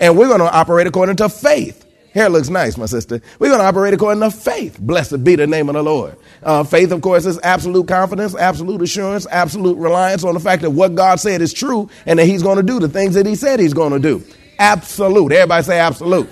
And 0.01 0.17
we're 0.17 0.29
going 0.29 0.41
to 0.41 0.51
operate 0.51 0.87
according 0.87 1.17
to 1.17 1.29
faith. 1.29 1.85
Hair 2.15 2.31
looks 2.31 2.49
nice, 2.49 2.77
my 2.79 2.87
sister. 2.87 3.21
We're 3.39 3.49
going 3.49 3.61
to 3.61 3.67
operate 3.67 3.95
according 3.95 4.23
to 4.23 4.31
faith. 4.31 4.79
Blessed 4.81 5.23
be 5.23 5.37
the 5.37 5.47
name 5.47 5.69
of 5.69 5.75
the 5.75 5.83
Lord. 5.83 6.17
Uh, 6.43 6.65
faith, 6.65 6.91
of 6.91 7.01
course, 7.03 7.27
is 7.27 7.39
absolute 7.43 7.87
confidence, 7.87 8.35
absolute 8.35 8.81
assurance, 8.81 9.27
absolute 9.31 9.77
reliance 9.77 10.25
on 10.25 10.35
the 10.35 10.41
fact 10.41 10.63
that 10.63 10.71
what 10.71 10.95
God 10.95 11.21
said 11.21 11.43
is 11.43 11.53
true 11.53 11.91
and 12.07 12.19
that 12.19 12.25
He's 12.25 12.43
going 12.43 12.57
to 12.57 12.63
do 12.63 12.81
the 12.81 12.89
things 12.89 13.15
that 13.15 13.27
He 13.27 13.35
said 13.35 13.61
He's 13.61 13.75
going 13.75 13.93
to 13.93 13.99
do. 13.99 14.25
Absolute. 14.59 15.33
Everybody 15.33 15.63
say 15.63 15.79
absolute 15.79 16.29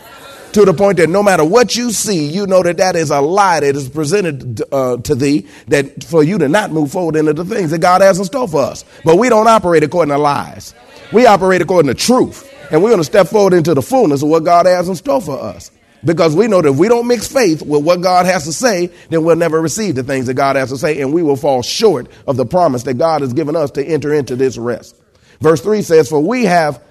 to 0.57 0.65
the 0.65 0.73
point 0.73 0.97
that 0.97 1.11
no 1.11 1.23
matter 1.23 1.45
what 1.45 1.77
you 1.77 1.93
see, 1.93 2.29
you 2.29 2.47
know 2.47 2.63
that 2.63 2.79
that 2.79 2.97
is 2.97 3.11
a 3.11 3.21
lie 3.21 3.61
that 3.61 3.77
is 3.77 3.91
presented 3.91 4.63
uh, 4.73 4.97
to 4.97 5.15
thee 5.15 5.47
that 5.69 6.03
for 6.03 6.23
you 6.23 6.39
to 6.39 6.49
not 6.49 6.71
move 6.71 6.91
forward 6.91 7.15
into 7.15 7.35
the 7.35 7.45
things 7.45 7.73
that 7.73 7.81
God 7.81 8.01
has 8.01 8.19
in 8.19 8.25
store 8.25 8.49
for 8.49 8.63
us. 8.63 8.83
But 9.05 9.17
we 9.17 9.29
don't 9.29 9.49
operate 9.49 9.83
according 9.83 10.13
to 10.13 10.19
lies. 10.19 10.73
We 11.13 11.27
operate 11.27 11.61
according 11.61 11.89
to 11.89 11.95
truth. 11.95 12.51
And 12.71 12.83
we're 12.83 12.89
going 12.89 13.01
to 13.01 13.05
step 13.05 13.27
forward 13.27 13.53
into 13.53 13.75
the 13.75 13.83
fullness 13.83 14.23
of 14.23 14.31
what 14.31 14.45
God 14.45 14.65
has 14.65 14.89
in 14.89 14.97
store 14.97 15.21
for 15.21 15.39
us. 15.39 15.71
Because 16.03 16.35
we 16.35 16.47
know 16.47 16.63
that 16.63 16.71
if 16.71 16.77
we 16.79 16.89
don't 16.89 17.07
mix 17.07 17.31
faith 17.31 17.61
with 17.61 17.85
what 17.85 18.01
God 18.01 18.25
has 18.25 18.45
to 18.45 18.53
say, 18.53 18.87
then 19.11 19.25
we'll 19.25 19.37
never 19.37 19.61
receive 19.61 19.95
the 19.95 20.05
things 20.05 20.25
that 20.27 20.35
God 20.35 20.57
has 20.57 20.71
to 20.71 20.79
say, 20.79 21.03
and 21.03 21.13
we 21.13 21.23
will 21.23 21.37
fall 21.37 21.61
short 21.61 22.11
of 22.27 22.39
the 22.39 22.47
promise 22.47 22.85
that 22.85 22.95
God 22.95 23.21
has 23.21 23.35
given 23.35 23.57
us 23.57 23.73
to 23.73 23.85
enter 23.85 24.15
into 24.15 24.37
this 24.37 24.57
rest. 24.57 24.97
Verse 25.41 25.61
3 25.61 25.83
says, 25.83 26.09
For 26.09 26.19
we 26.21 26.47
have 26.47 26.83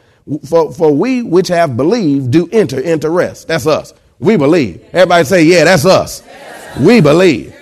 for, 0.48 0.72
for 0.74 0.94
we 0.94 1.22
which 1.22 1.48
have 1.50 1.78
believed 1.78 2.32
do 2.32 2.50
enter 2.52 2.80
into 2.80 3.10
rest. 3.10 3.48
That's 3.48 3.68
us. 3.68 3.94
We 4.20 4.38
believe. 4.38 4.84
Everybody 4.94 5.26
say, 5.26 5.44
yeah, 5.44 5.66
that's 5.66 5.86
us. 5.86 6.24
We 6.80 7.02
believe. 7.02 7.54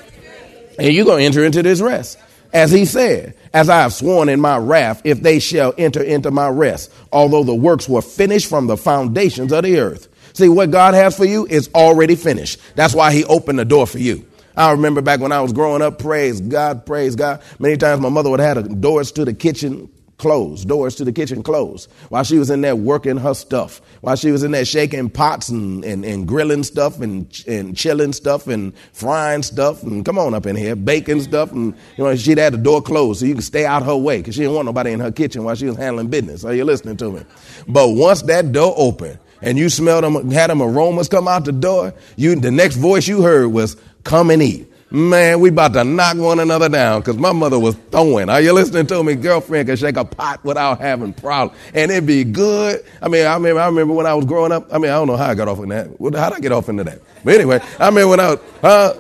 And 0.80 0.94
you're 0.94 1.06
going 1.06 1.20
to 1.20 1.26
enter 1.26 1.44
into 1.44 1.62
this 1.62 1.82
rest. 1.82 2.18
As 2.54 2.72
he 2.72 2.86
said, 2.86 3.36
as 3.54 3.70
I 3.70 3.82
have 3.82 3.94
sworn 3.94 4.30
in 4.30 4.40
my 4.40 4.58
wrath, 4.58 5.02
if 5.04 5.22
they 5.22 5.40
shall 5.40 5.74
enter 5.78 6.02
into 6.02 6.32
my 6.32 6.48
rest, 6.50 6.92
although 7.12 7.44
the 7.44 7.56
works 7.56 7.90
were 7.90 8.02
finished 8.02 8.48
from 8.48 8.68
the 8.68 8.78
foundations 8.78 9.52
of 9.52 9.64
the 9.64 9.80
earth. 9.80 10.08
See, 10.34 10.50
what 10.50 10.72
God 10.72 10.94
has 10.94 11.16
for 11.16 11.26
you 11.26 11.46
is 11.46 11.70
already 11.76 12.16
finished. 12.16 12.60
That's 12.76 12.96
why 12.96 13.14
he 13.14 13.24
opened 13.26 13.60
the 13.60 13.66
door 13.66 13.86
for 13.86 14.00
you. 14.00 14.26
I 14.56 14.72
remember 14.72 15.02
back 15.02 15.20
when 15.20 15.32
I 15.32 15.42
was 15.42 15.54
growing 15.54 15.82
up, 15.82 16.00
praise 16.00 16.40
God, 16.40 16.86
praise 16.86 17.16
God. 17.16 17.42
Many 17.60 17.78
times 17.78 18.02
my 18.02 18.10
mother 18.10 18.30
would 18.30 18.40
have 18.40 18.82
doors 18.82 19.12
to 19.14 19.26
the 19.26 19.34
kitchen 19.34 19.90
closed, 20.18 20.68
doors 20.68 20.96
to 20.96 21.04
the 21.04 21.12
kitchen 21.12 21.44
closed, 21.44 21.90
while 22.10 22.24
she 22.24 22.38
was 22.38 22.50
in 22.50 22.62
there 22.62 22.76
working 22.76 23.18
her 23.18 23.34
stuff, 23.34 23.82
while 24.02 24.16
she 24.16 24.32
was 24.32 24.44
in 24.44 24.52
there 24.52 24.66
shaking 24.66 25.10
pots 25.10 25.50
and, 25.50 25.84
and, 25.84 26.06
and 26.06 26.28
grilling 26.28 26.64
stuff 26.64 27.02
and, 27.02 27.44
and 27.48 27.76
chilling 27.76 28.14
stuff 28.14 28.48
and 28.48 28.74
frying 28.94 29.44
stuff 29.44 29.84
and 29.84 30.06
come 30.06 30.18
on 30.18 30.34
up 30.34 30.46
in 30.46 30.56
here, 30.56 30.76
baking 30.76 31.22
stuff. 31.22 31.52
And, 31.52 31.76
you 31.98 32.04
know, 32.04 32.16
she'd 32.16 32.38
had 32.38 32.54
the 32.54 32.58
door 32.58 32.82
closed 32.82 33.20
so 33.20 33.26
you 33.26 33.36
could 33.36 33.44
stay 33.44 33.66
out 33.66 33.84
her 33.84 33.96
way 33.98 34.18
because 34.18 34.36
she 34.36 34.42
didn't 34.42 34.56
want 34.56 34.66
nobody 34.66 34.92
in 34.92 35.00
her 35.00 35.12
kitchen 35.12 35.44
while 35.44 35.56
she 35.56 35.66
was 35.66 35.78
handling 35.78 36.08
business. 36.08 36.44
Are 36.44 36.54
you 36.54 36.66
listening 36.66 36.98
to 36.98 37.12
me? 37.12 37.24
But 37.68 37.90
once 37.90 38.22
that 38.24 38.52
door 38.52 38.74
opened 38.78 39.20
and 39.42 39.58
you 39.58 39.70
smelled 39.70 40.04
them, 40.04 40.32
had 40.32 40.50
them 40.50 40.62
aromas 40.62 41.10
come 41.10 41.28
out 41.28 41.46
the 41.46 41.52
door, 41.52 41.94
you, 42.16 42.36
the 42.36 42.52
next 42.52 42.76
voice 42.76 43.08
you 43.08 43.22
heard 43.22 43.48
was, 43.48 43.76
come 44.04 44.30
and 44.30 44.42
eat. 44.42 44.73
Man, 44.96 45.40
we 45.40 45.50
about 45.50 45.74
to 45.74 45.84
knock 45.84 46.18
one 46.18 46.40
another 46.40 46.70
down 46.70 47.02
because 47.02 47.18
my 47.18 47.32
mother 47.32 47.58
was 47.58 47.76
throwing. 47.90 48.30
Are 48.30 48.40
you 48.40 48.54
listening 48.54 48.86
to 48.86 49.04
me? 49.04 49.16
Girlfriend 49.16 49.68
can 49.68 49.76
shake 49.76 49.98
a 49.98 50.06
pot 50.06 50.44
without 50.44 50.80
having 50.82 51.14
problems. 51.14 51.60
And 51.74 51.90
it'd 51.90 52.06
be 52.06 52.24
good. 52.24 52.86
I 53.02 53.08
mean, 53.08 53.26
I 53.26 53.34
remember, 53.34 53.60
I 53.60 53.66
remember 53.66 53.96
when 53.96 54.06
I 54.06 54.14
was 54.14 54.26
growing 54.26 54.52
up. 54.52 54.72
I 54.72 54.78
mean, 54.78 54.92
I 54.92 54.94
don't 54.94 55.08
know 55.08 55.18
how 55.18 55.32
I 55.32 55.34
got 55.34 55.48
off 55.48 55.58
in 55.64 55.70
that. 55.70 55.88
How 56.00 56.30
did 56.30 56.38
I 56.38 56.40
get 56.40 56.52
off 56.52 56.70
into 56.70 56.84
that? 56.84 57.00
But 57.26 57.34
anyway, 57.34 57.60
I 57.80 57.90
mean, 57.90 58.08
when 58.08 58.20
I 58.20 58.36
was, 58.36 59.00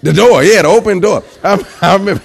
the 0.00 0.14
door, 0.14 0.42
yeah, 0.42 0.62
the 0.62 0.68
open 0.68 1.00
door. 1.00 1.22
I, 1.42 1.62
I 1.82 1.96
remember, 1.96 2.22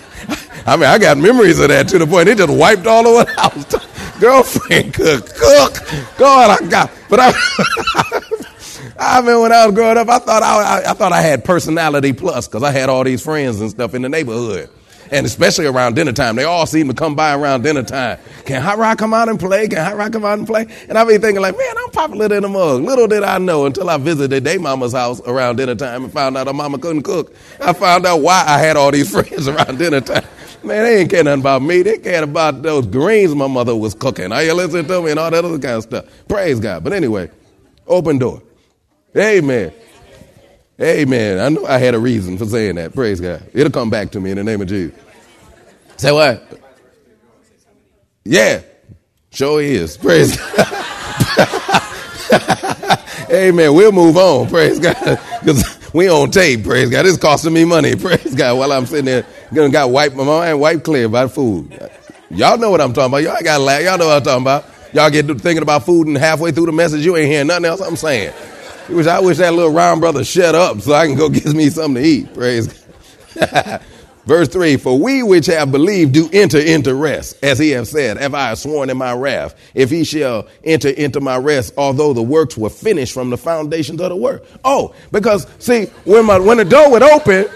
I 0.65 0.77
mean, 0.77 0.85
I 0.85 0.97
got 0.97 1.17
memories 1.17 1.59
of 1.59 1.67
that 1.67 1.89
to 1.89 1.99
the 1.99 2.07
point 2.07 2.29
it 2.29 2.37
just 2.37 2.53
wiped 2.53 2.87
all 2.87 3.05
over 3.05 3.25
the 3.25 3.33
house. 3.33 4.19
Girlfriend 4.21 4.93
could 4.93 5.25
cook. 5.25 5.73
God, 6.17 6.61
I 6.61 6.67
got, 6.69 6.89
but 7.09 7.19
I, 7.21 7.33
I 9.01 9.21
mean, 9.21 9.41
when 9.41 9.51
I 9.53 9.65
was 9.65 9.73
growing 9.75 9.97
up, 9.97 10.09
I 10.09 10.19
thought 10.19 10.43
I, 10.43 10.81
I, 10.85 10.91
I 10.91 10.93
thought 10.93 11.13
I 11.13 11.21
had 11.21 11.45
personality 11.45 12.11
plus 12.11 12.47
because 12.47 12.63
I 12.63 12.71
had 12.71 12.89
all 12.89 13.03
these 13.05 13.23
friends 13.23 13.61
and 13.61 13.69
stuff 13.69 13.93
in 13.93 14.01
the 14.01 14.09
neighborhood. 14.09 14.69
And 15.11 15.25
especially 15.25 15.65
around 15.65 15.95
dinner 15.95 16.11
time, 16.11 16.35
they 16.35 16.43
all 16.43 16.65
seem 16.65 16.87
to 16.89 16.93
come 16.93 17.15
by 17.15 17.33
around 17.33 17.63
dinner 17.63 17.81
time. 17.81 18.19
Can 18.45 18.61
Hot 18.61 18.77
Rod 18.77 18.97
come 18.97 19.13
out 19.13 19.27
and 19.27 19.39
play? 19.39 19.67
Can 19.67 19.83
Hot 19.83 19.95
Rod 19.95 20.13
come 20.13 20.23
out 20.25 20.37
and 20.37 20.45
play? 20.45 20.67
And 20.87 20.97
I 20.97 21.03
be 21.05 21.17
thinking 21.17 21.41
like, 21.41 21.57
man, 21.57 21.75
I'm 21.77 21.89
popular 21.91 22.35
in 22.35 22.43
the 22.43 22.49
mug. 22.49 22.83
Little 22.83 23.07
did 23.07 23.23
I 23.23 23.39
know 23.39 23.65
until 23.65 23.89
I 23.89 23.97
visited 23.97 24.43
their 24.43 24.59
mama's 24.59 24.93
house 24.93 25.19
around 25.21 25.55
dinner 25.55 25.75
time 25.75 26.03
and 26.03 26.13
found 26.13 26.37
out 26.37 26.47
her 26.47 26.53
mama 26.53 26.77
couldn't 26.77 27.03
cook. 27.03 27.33
I 27.59 27.73
found 27.73 28.05
out 28.05 28.21
why 28.21 28.43
I 28.45 28.59
had 28.59 28.77
all 28.77 28.91
these 28.91 29.09
friends 29.11 29.47
around 29.47 29.79
dinner 29.79 30.01
time. 30.01 30.25
Man, 30.61 30.83
they 30.83 30.99
ain't 30.99 31.09
care 31.09 31.23
nothing 31.23 31.39
about 31.39 31.61
me. 31.61 31.81
They 31.81 31.97
cared 31.97 32.25
about 32.25 32.61
those 32.61 32.85
greens 32.85 33.33
my 33.33 33.47
mother 33.47 33.75
was 33.75 33.95
cooking. 33.95 34.31
Are 34.33 34.43
you 34.43 34.53
listening 34.53 34.85
to 34.87 35.01
me 35.01 35.11
and 35.11 35.19
all 35.19 35.31
that 35.31 35.45
other 35.45 35.57
kind 35.57 35.75
of 35.77 35.83
stuff? 35.83 36.05
Praise 36.27 36.59
God. 36.59 36.83
But 36.83 36.93
anyway, 36.93 37.31
open 37.87 38.19
door. 38.19 38.43
Amen. 39.15 39.73
Amen. 40.81 41.39
I 41.39 41.49
know 41.49 41.65
I 41.65 41.77
had 41.77 41.93
a 41.93 41.99
reason 41.99 42.37
for 42.37 42.45
saying 42.45 42.75
that. 42.75 42.93
Praise 42.93 43.19
God. 43.19 43.43
It'll 43.53 43.71
come 43.71 43.89
back 43.89 44.11
to 44.11 44.19
me 44.19 44.31
in 44.31 44.37
the 44.37 44.43
name 44.43 44.61
of 44.61 44.67
Jesus. 44.67 44.97
Say 45.97 46.11
what? 46.11 46.43
Yeah. 48.23 48.61
Sure 49.31 49.61
is. 49.61 49.97
Praise 49.97 50.37
God. 50.57 50.85
Amen. 53.31 53.73
We'll 53.73 53.91
move 53.91 54.17
on. 54.17 54.47
Praise 54.49 54.79
God. 54.79 55.19
Because 55.39 55.93
we 55.93 56.09
on 56.09 56.31
tape. 56.31 56.63
Praise 56.63 56.89
God. 56.89 57.05
It's 57.05 57.17
costing 57.17 57.53
me 57.53 57.65
money. 57.65 57.95
Praise 57.95 58.33
God. 58.33 58.57
While 58.57 58.71
I'm 58.71 58.85
sitting 58.85 59.05
there, 59.05 59.25
gonna 59.53 59.69
got 59.69 59.91
wiped 59.91 60.15
my 60.15 60.23
mind, 60.23 60.59
wiped 60.59 60.83
clear 60.83 61.05
about 61.05 61.31
food. 61.31 61.77
Y'all 62.31 62.57
know 62.57 62.71
what 62.71 62.81
I'm 62.81 62.93
talking 62.93 63.11
about. 63.11 63.23
Y'all 63.23 63.43
got 63.43 63.61
laugh. 63.61 63.83
Y'all 63.83 63.97
know 63.97 64.07
what 64.07 64.17
I'm 64.17 64.23
talking 64.23 64.43
about. 64.43 64.65
Y'all 64.93 65.09
get 65.09 65.25
thinking 65.27 65.61
about 65.61 65.85
food 65.85 66.07
and 66.07 66.17
halfway 66.17 66.51
through 66.51 66.65
the 66.65 66.71
message, 66.71 67.05
you 67.05 67.15
ain't 67.15 67.29
hearing 67.29 67.47
nothing 67.47 67.65
else 67.65 67.81
I'm 67.81 67.95
saying. 67.95 68.33
Wish 68.89 69.07
I 69.07 69.19
wish 69.19 69.37
that 69.37 69.53
little 69.53 69.71
round 69.71 70.01
brother 70.01 70.23
shut 70.23 70.55
up 70.55 70.81
so 70.81 70.93
I 70.93 71.05
can 71.07 71.15
go 71.15 71.29
get 71.29 71.45
me 71.53 71.69
something 71.69 72.01
to 72.01 72.07
eat. 72.07 72.33
Praise 72.33 72.67
God. 73.35 73.81
Verse 74.25 74.47
3 74.47 74.77
For 74.77 74.97
we 74.97 75.23
which 75.23 75.47
have 75.47 75.71
believed 75.71 76.13
do 76.13 76.29
enter 76.31 76.59
into 76.59 76.93
rest, 76.93 77.43
as 77.43 77.57
he 77.57 77.71
have 77.71 77.87
said, 77.87 78.17
Have 78.17 78.35
I 78.35 78.53
sworn 78.53 78.89
in 78.89 78.97
my 78.97 79.13
wrath, 79.13 79.55
if 79.73 79.89
he 79.89 80.03
shall 80.03 80.47
enter 80.63 80.89
into 80.89 81.19
my 81.19 81.37
rest, 81.37 81.73
although 81.77 82.13
the 82.13 82.21
works 82.21 82.55
were 82.57 82.69
finished 82.69 83.13
from 83.13 83.31
the 83.31 83.37
foundations 83.37 83.99
of 84.01 84.09
the 84.09 84.15
world. 84.15 84.45
Oh, 84.63 84.93
because 85.11 85.47
see, 85.57 85.85
when, 86.05 86.25
my, 86.25 86.37
when 86.37 86.57
the 86.57 86.65
door 86.65 86.91
would 86.91 87.01
open, 87.01 87.47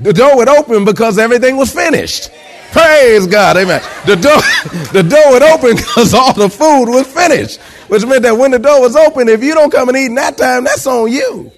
the 0.00 0.12
door 0.12 0.36
would 0.36 0.48
open 0.48 0.84
because 0.86 1.18
everything 1.18 1.56
was 1.56 1.72
finished. 1.72 2.30
Praise 2.72 3.26
God, 3.26 3.56
amen. 3.58 3.82
The 4.06 4.16
door, 4.16 4.40
the 4.92 5.02
door 5.02 5.32
would 5.32 5.42
open 5.42 5.76
because 5.76 6.14
all 6.14 6.32
the 6.32 6.48
food 6.48 6.86
was 6.86 7.06
finished 7.06 7.60
which 7.92 8.06
meant 8.06 8.22
that 8.22 8.38
when 8.38 8.50
the 8.50 8.58
door 8.58 8.80
was 8.80 8.96
open, 8.96 9.28
if 9.28 9.44
you 9.44 9.52
don't 9.52 9.70
come 9.70 9.90
and 9.90 9.98
eat 9.98 10.06
in 10.06 10.14
that 10.14 10.38
time, 10.38 10.64
that's 10.64 10.86
on 10.86 11.12
you. 11.12 11.52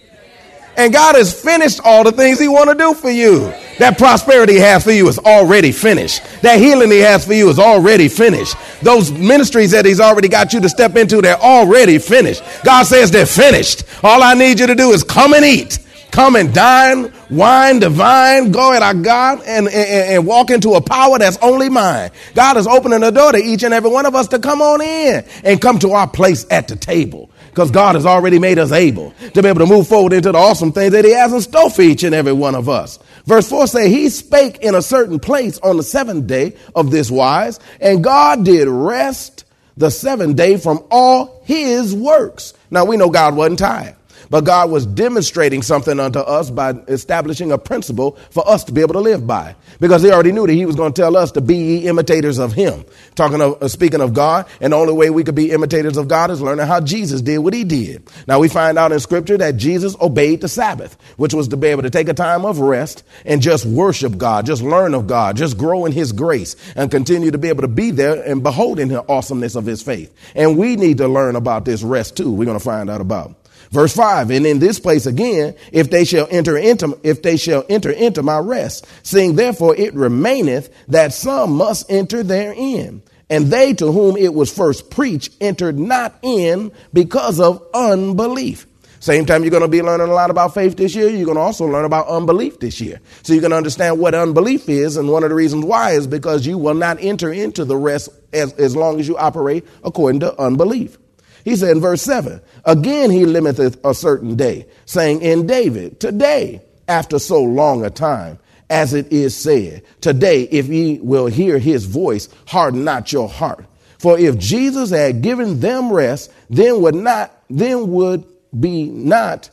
And 0.76 0.92
God 0.92 1.14
has 1.14 1.33
finished 1.33 1.80
all 1.85 2.02
the 2.02 2.11
things 2.11 2.40
He 2.40 2.49
want 2.49 2.71
to 2.71 2.75
do 2.75 2.92
for 2.92 3.09
you. 3.09 3.52
That 3.78 3.99
prosperity 3.99 4.54
He 4.54 4.59
has 4.59 4.83
for 4.83 4.90
you 4.90 5.06
is 5.06 5.21
already 5.21 5.71
finished. 5.71 6.23
That 6.42 6.59
healing 6.59 6.90
He 6.90 6.99
has 6.99 7.25
for 7.25 7.35
you 7.35 7.49
is 7.50 7.61
already 7.61 8.09
finished. 8.09 8.56
Those 8.83 9.12
ministries 9.12 9.71
that 9.71 9.85
He's 9.85 10.00
already 10.00 10.26
got 10.26 10.52
you 10.52 10.61
to 10.62 10.68
step 10.68 10.97
into, 10.97 11.23
they're 11.23 11.40
already 11.40 11.99
finished. 11.99 12.42
God 12.64 12.83
says 12.83 13.12
they're 13.12 13.26
finished. 13.26 13.85
All 14.02 14.21
I 14.21 14.35
need 14.35 14.59
you 14.59 14.66
to 14.66 14.75
do 14.75 14.90
is 14.90 15.04
come 15.04 15.35
and 15.35 15.44
eat. 15.44 15.78
Come 16.14 16.37
and 16.37 16.54
dine, 16.54 17.12
wine, 17.28 17.80
divine, 17.80 18.52
go 18.52 18.73
at 18.73 18.83
our 18.83 18.94
God 18.94 19.42
and, 19.44 19.66
and, 19.66 19.75
and, 20.12 20.25
walk 20.25 20.50
into 20.50 20.75
a 20.75 20.80
power 20.80 21.18
that's 21.18 21.37
only 21.38 21.68
mine. 21.68 22.12
God 22.37 22.56
is 22.56 22.68
opening 22.68 23.00
the 23.00 23.11
door 23.11 23.33
to 23.33 23.38
each 23.38 23.64
and 23.64 23.75
every 23.75 23.90
one 23.90 24.06
of 24.06 24.14
us 24.14 24.28
to 24.28 24.38
come 24.38 24.62
on 24.62 24.80
in 24.80 25.25
and 25.42 25.61
come 25.61 25.80
to 25.80 25.90
our 25.90 26.06
place 26.06 26.47
at 26.50 26.68
the 26.68 26.76
table. 26.76 27.33
Because 27.50 27.73
God 27.73 27.97
has 27.97 28.06
already 28.06 28.38
made 28.38 28.61
us 28.61 28.71
able 28.71 29.12
to 29.33 29.42
be 29.42 29.49
able 29.49 29.59
to 29.59 29.66
move 29.66 29.88
forward 29.88 30.12
into 30.12 30.30
the 30.30 30.38
awesome 30.38 30.71
things 30.71 30.92
that 30.92 31.04
He 31.04 31.11
has 31.11 31.33
in 31.33 31.40
store 31.40 31.68
for 31.68 31.83
each 31.83 32.04
and 32.04 32.14
every 32.14 32.33
one 32.33 32.54
of 32.54 32.68
us. 32.68 33.00
Verse 33.25 33.49
4 33.49 33.66
say, 33.66 33.90
He 33.90 34.09
spake 34.09 34.59
in 34.59 34.76
a 34.76 34.83
certain 34.83 35.18
place 35.18 35.59
on 35.64 35.78
the 35.78 35.83
seventh 35.83 36.28
day 36.28 36.54
of 36.76 36.92
this 36.92 37.11
wise, 37.11 37.59
and 37.80 38.04
God 38.04 38.44
did 38.44 38.68
rest 38.68 39.47
the 39.76 39.90
seventh 39.90 40.37
day 40.37 40.59
from 40.59 40.85
all 40.92 41.42
His 41.44 41.92
works. 41.92 42.54
Now 42.71 42.85
we 42.85 42.97
know 42.97 43.11
God 43.11 43.35
wasn't 43.35 43.59
tired. 43.59 43.97
But 44.35 44.47
God 44.47 44.69
was 44.69 44.85
demonstrating 44.85 45.62
something 45.62 46.00
unto 46.00 46.19
us 46.19 46.50
by 46.50 46.71
establishing 46.88 47.53
a 47.53 47.57
principle 47.57 48.19
for 48.31 48.43
us 48.49 48.64
to 48.64 48.73
be 48.73 48.81
able 48.81 48.95
to 48.95 49.00
live 49.00 49.29
by. 49.29 49.55
Because 49.79 50.03
he 50.03 50.11
already 50.11 50.33
knew 50.33 50.45
that 50.45 50.53
he 50.53 50.67
was 50.67 50.75
going 50.75 50.93
to 50.93 51.00
tell 51.00 51.17
us 51.17 51.31
to 51.31 51.41
be 51.41 51.87
imitators 51.87 52.38
of 52.38 52.53
him. 52.53 52.85
Talking 53.14 53.41
of, 53.41 53.62
uh, 53.62 53.69
speaking 53.69 54.00
of 54.00 54.12
God, 54.12 54.47
and 54.61 54.73
the 54.73 54.76
only 54.76 54.93
way 54.93 55.09
we 55.09 55.23
could 55.23 55.37
be 55.37 55.53
imitators 55.53 55.97
of 55.97 56.09
God 56.09 56.33
is 56.33 56.43
learning 56.43 56.67
how 56.67 56.81
Jesus 56.81 57.21
did 57.21 57.38
what 57.38 57.55
he 57.55 57.62
did. 57.62 58.11
Now 58.26 58.41
we 58.41 58.49
find 58.49 58.76
out 58.76 58.91
in 58.91 58.99
scripture 58.99 59.38
that 59.38 59.57
Jesus 59.57 59.95
obeyed 60.00 60.41
the 60.41 60.49
Sabbath, 60.49 60.97
which 61.17 61.33
was 61.33 61.47
to 61.47 61.57
be 61.57 61.69
able 61.69 61.83
to 61.83 61.91
take 61.91 62.09
a 62.09 62.12
time 62.12 62.45
of 62.45 62.59
rest 62.59 63.05
and 63.25 63.41
just 63.41 63.64
worship 63.64 64.19
God, 64.19 64.47
just 64.47 64.62
learn 64.62 64.95
of 64.95 65.07
God, 65.07 65.37
just 65.37 65.57
grow 65.57 65.87
in 65.87 65.93
his 65.93 66.11
grace 66.11 66.57
and 66.75 66.91
continue 66.91 67.31
to 67.31 67.38
be 67.38 67.50
able 67.50 67.62
to 67.62 67.69
be 67.69 67.93
there 67.93 68.21
and 68.25 68.43
beholding 68.43 68.88
the 68.88 69.09
awesomeness 69.09 69.55
of 69.55 69.64
his 69.64 69.81
faith. 69.81 70.12
And 70.35 70.59
we 70.59 70.75
need 70.75 70.99
to 70.99 71.07
learn 71.07 71.37
about 71.37 71.64
this 71.64 71.85
rest 71.85 72.17
too. 72.17 72.33
We're 72.33 72.47
going 72.47 72.59
to 72.59 72.64
find 72.64 72.91
out 72.91 73.00
about. 73.00 73.37
Verse 73.75 73.93
5, 73.97 74.31
and 74.31 74.47
in 74.47 74.61
this 74.61 74.78
place 74.78 75.04
again, 75.04 75.57
if 75.73 75.90
they 75.90 76.04
shall 76.04 76.28
enter 76.31 76.57
into, 76.57 76.97
if 77.02 77.23
they 77.23 77.37
shall 77.37 77.64
enter 77.69 77.90
into 77.90 78.23
my 78.23 78.38
rest, 78.38 78.87
seeing 79.02 79.35
therefore 79.35 79.75
it 79.75 79.93
remaineth 79.95 80.73
that 80.87 81.12
some 81.12 81.57
must 81.57 81.90
enter 81.90 82.23
therein. 82.23 83.02
And 83.28 83.47
they 83.47 83.75
to 83.75 83.90
whom 83.90 84.16
it 84.16 84.33
was 84.33 84.54
first 84.54 84.93
preached 84.93 85.35
entered 85.40 85.76
not 85.76 86.16
in 86.23 86.71
because 86.93 87.40
of 87.40 87.66
unbelief. 87.75 88.69
Same 89.00 89.26
time 89.26 89.43
you're 89.43 89.50
going 89.50 89.62
to 89.62 89.69
be 89.69 89.83
learning 89.83 90.09
a 90.09 90.14
lot 90.14 90.31
about 90.31 90.54
faith 90.54 90.76
this 90.76 90.95
year, 90.95 91.09
you're 91.09 91.25
going 91.25 91.37
to 91.37 91.43
also 91.43 91.66
learn 91.66 91.85
about 91.85 92.07
unbelief 92.07 92.61
this 92.61 92.81
year. 92.81 93.00
So 93.25 93.35
you 93.35 93.40
can 93.40 93.52
understand 93.52 93.99
what 93.99 94.14
unbelief 94.14 94.69
is, 94.69 94.97
and 94.97 95.09
one 95.11 95.25
of 95.25 95.31
the 95.31 95.35
reasons 95.35 95.64
why 95.64 95.95
is 95.95 96.07
because 96.07 96.47
you 96.47 96.59
will 96.59 96.75
not 96.75 96.99
enter 97.00 97.33
into 97.33 97.64
the 97.64 97.76
rest 97.76 98.09
as, 98.33 98.52
as 98.52 98.76
long 98.76 99.00
as 99.00 99.09
you 99.09 99.16
operate 99.16 99.66
according 99.83 100.21
to 100.21 100.40
unbelief. 100.40 100.97
He 101.45 101.57
said 101.57 101.71
in 101.71 101.81
verse 101.81 102.02
7 102.02 102.40
Again 102.64 103.11
he 103.11 103.26
limiteth 103.26 103.78
a 103.85 103.94
certain 103.94 104.37
day, 104.37 104.66
saying, 104.87 105.23
In 105.23 105.47
David, 105.47 106.00
today, 106.00 106.62
after 106.88 107.18
so 107.18 107.42
long 107.42 107.85
a 107.85 107.90
time, 107.90 108.38
as 108.71 108.94
it 108.94 109.12
is 109.12 109.37
said, 109.37 109.83
Today, 110.00 110.42
if 110.42 110.68
ye 110.68 110.99
will 111.00 111.26
hear 111.26 111.59
his 111.59 111.85
voice, 111.85 112.28
harden 112.47 112.85
not 112.85 113.12
your 113.12 113.28
heart. 113.28 113.66
For 113.99 114.18
if 114.18 114.38
Jesus 114.38 114.90
had 114.90 115.23
given 115.23 115.61
them 115.61 115.92
rest, 115.92 116.33
then 116.50 116.80
would 116.83 116.94
not, 116.94 117.37
then 117.49 117.90
would 117.92 118.25
be 118.59 118.85
not, 118.85 119.50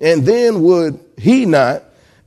and 0.00 0.24
then 0.24 0.62
would 0.62 1.00
he 1.16 1.46
not 1.46 1.82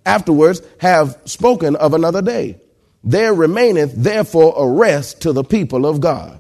afterwards 0.06 0.62
have 0.80 1.18
spoken 1.26 1.76
of 1.76 1.94
another 1.94 2.22
day. 2.22 2.60
There 3.04 3.34
remaineth 3.34 3.94
therefore 3.96 4.54
a 4.58 4.68
rest 4.68 5.22
to 5.22 5.34
the 5.34 5.44
people 5.44 5.86
of 5.86 6.02
God. 6.02 6.40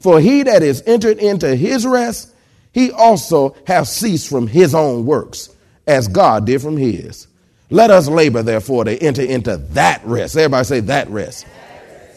For 0.00 0.20
he 0.20 0.42
that 0.44 0.62
is 0.62 0.82
entered 0.86 1.18
into 1.18 1.56
his 1.56 1.86
rest, 1.86 2.32
he 2.76 2.90
also 2.90 3.56
hath 3.66 3.88
ceased 3.88 4.28
from 4.28 4.46
his 4.46 4.74
own 4.74 5.06
works, 5.06 5.48
as 5.86 6.08
God 6.08 6.44
did 6.44 6.60
from 6.60 6.76
his. 6.76 7.26
Let 7.70 7.90
us 7.90 8.06
labor, 8.06 8.42
therefore, 8.42 8.84
to 8.84 9.02
enter 9.02 9.22
into 9.22 9.56
that 9.56 10.04
rest. 10.04 10.36
Everybody 10.36 10.64
say 10.66 10.80
that 10.80 11.08
rest. 11.08 11.46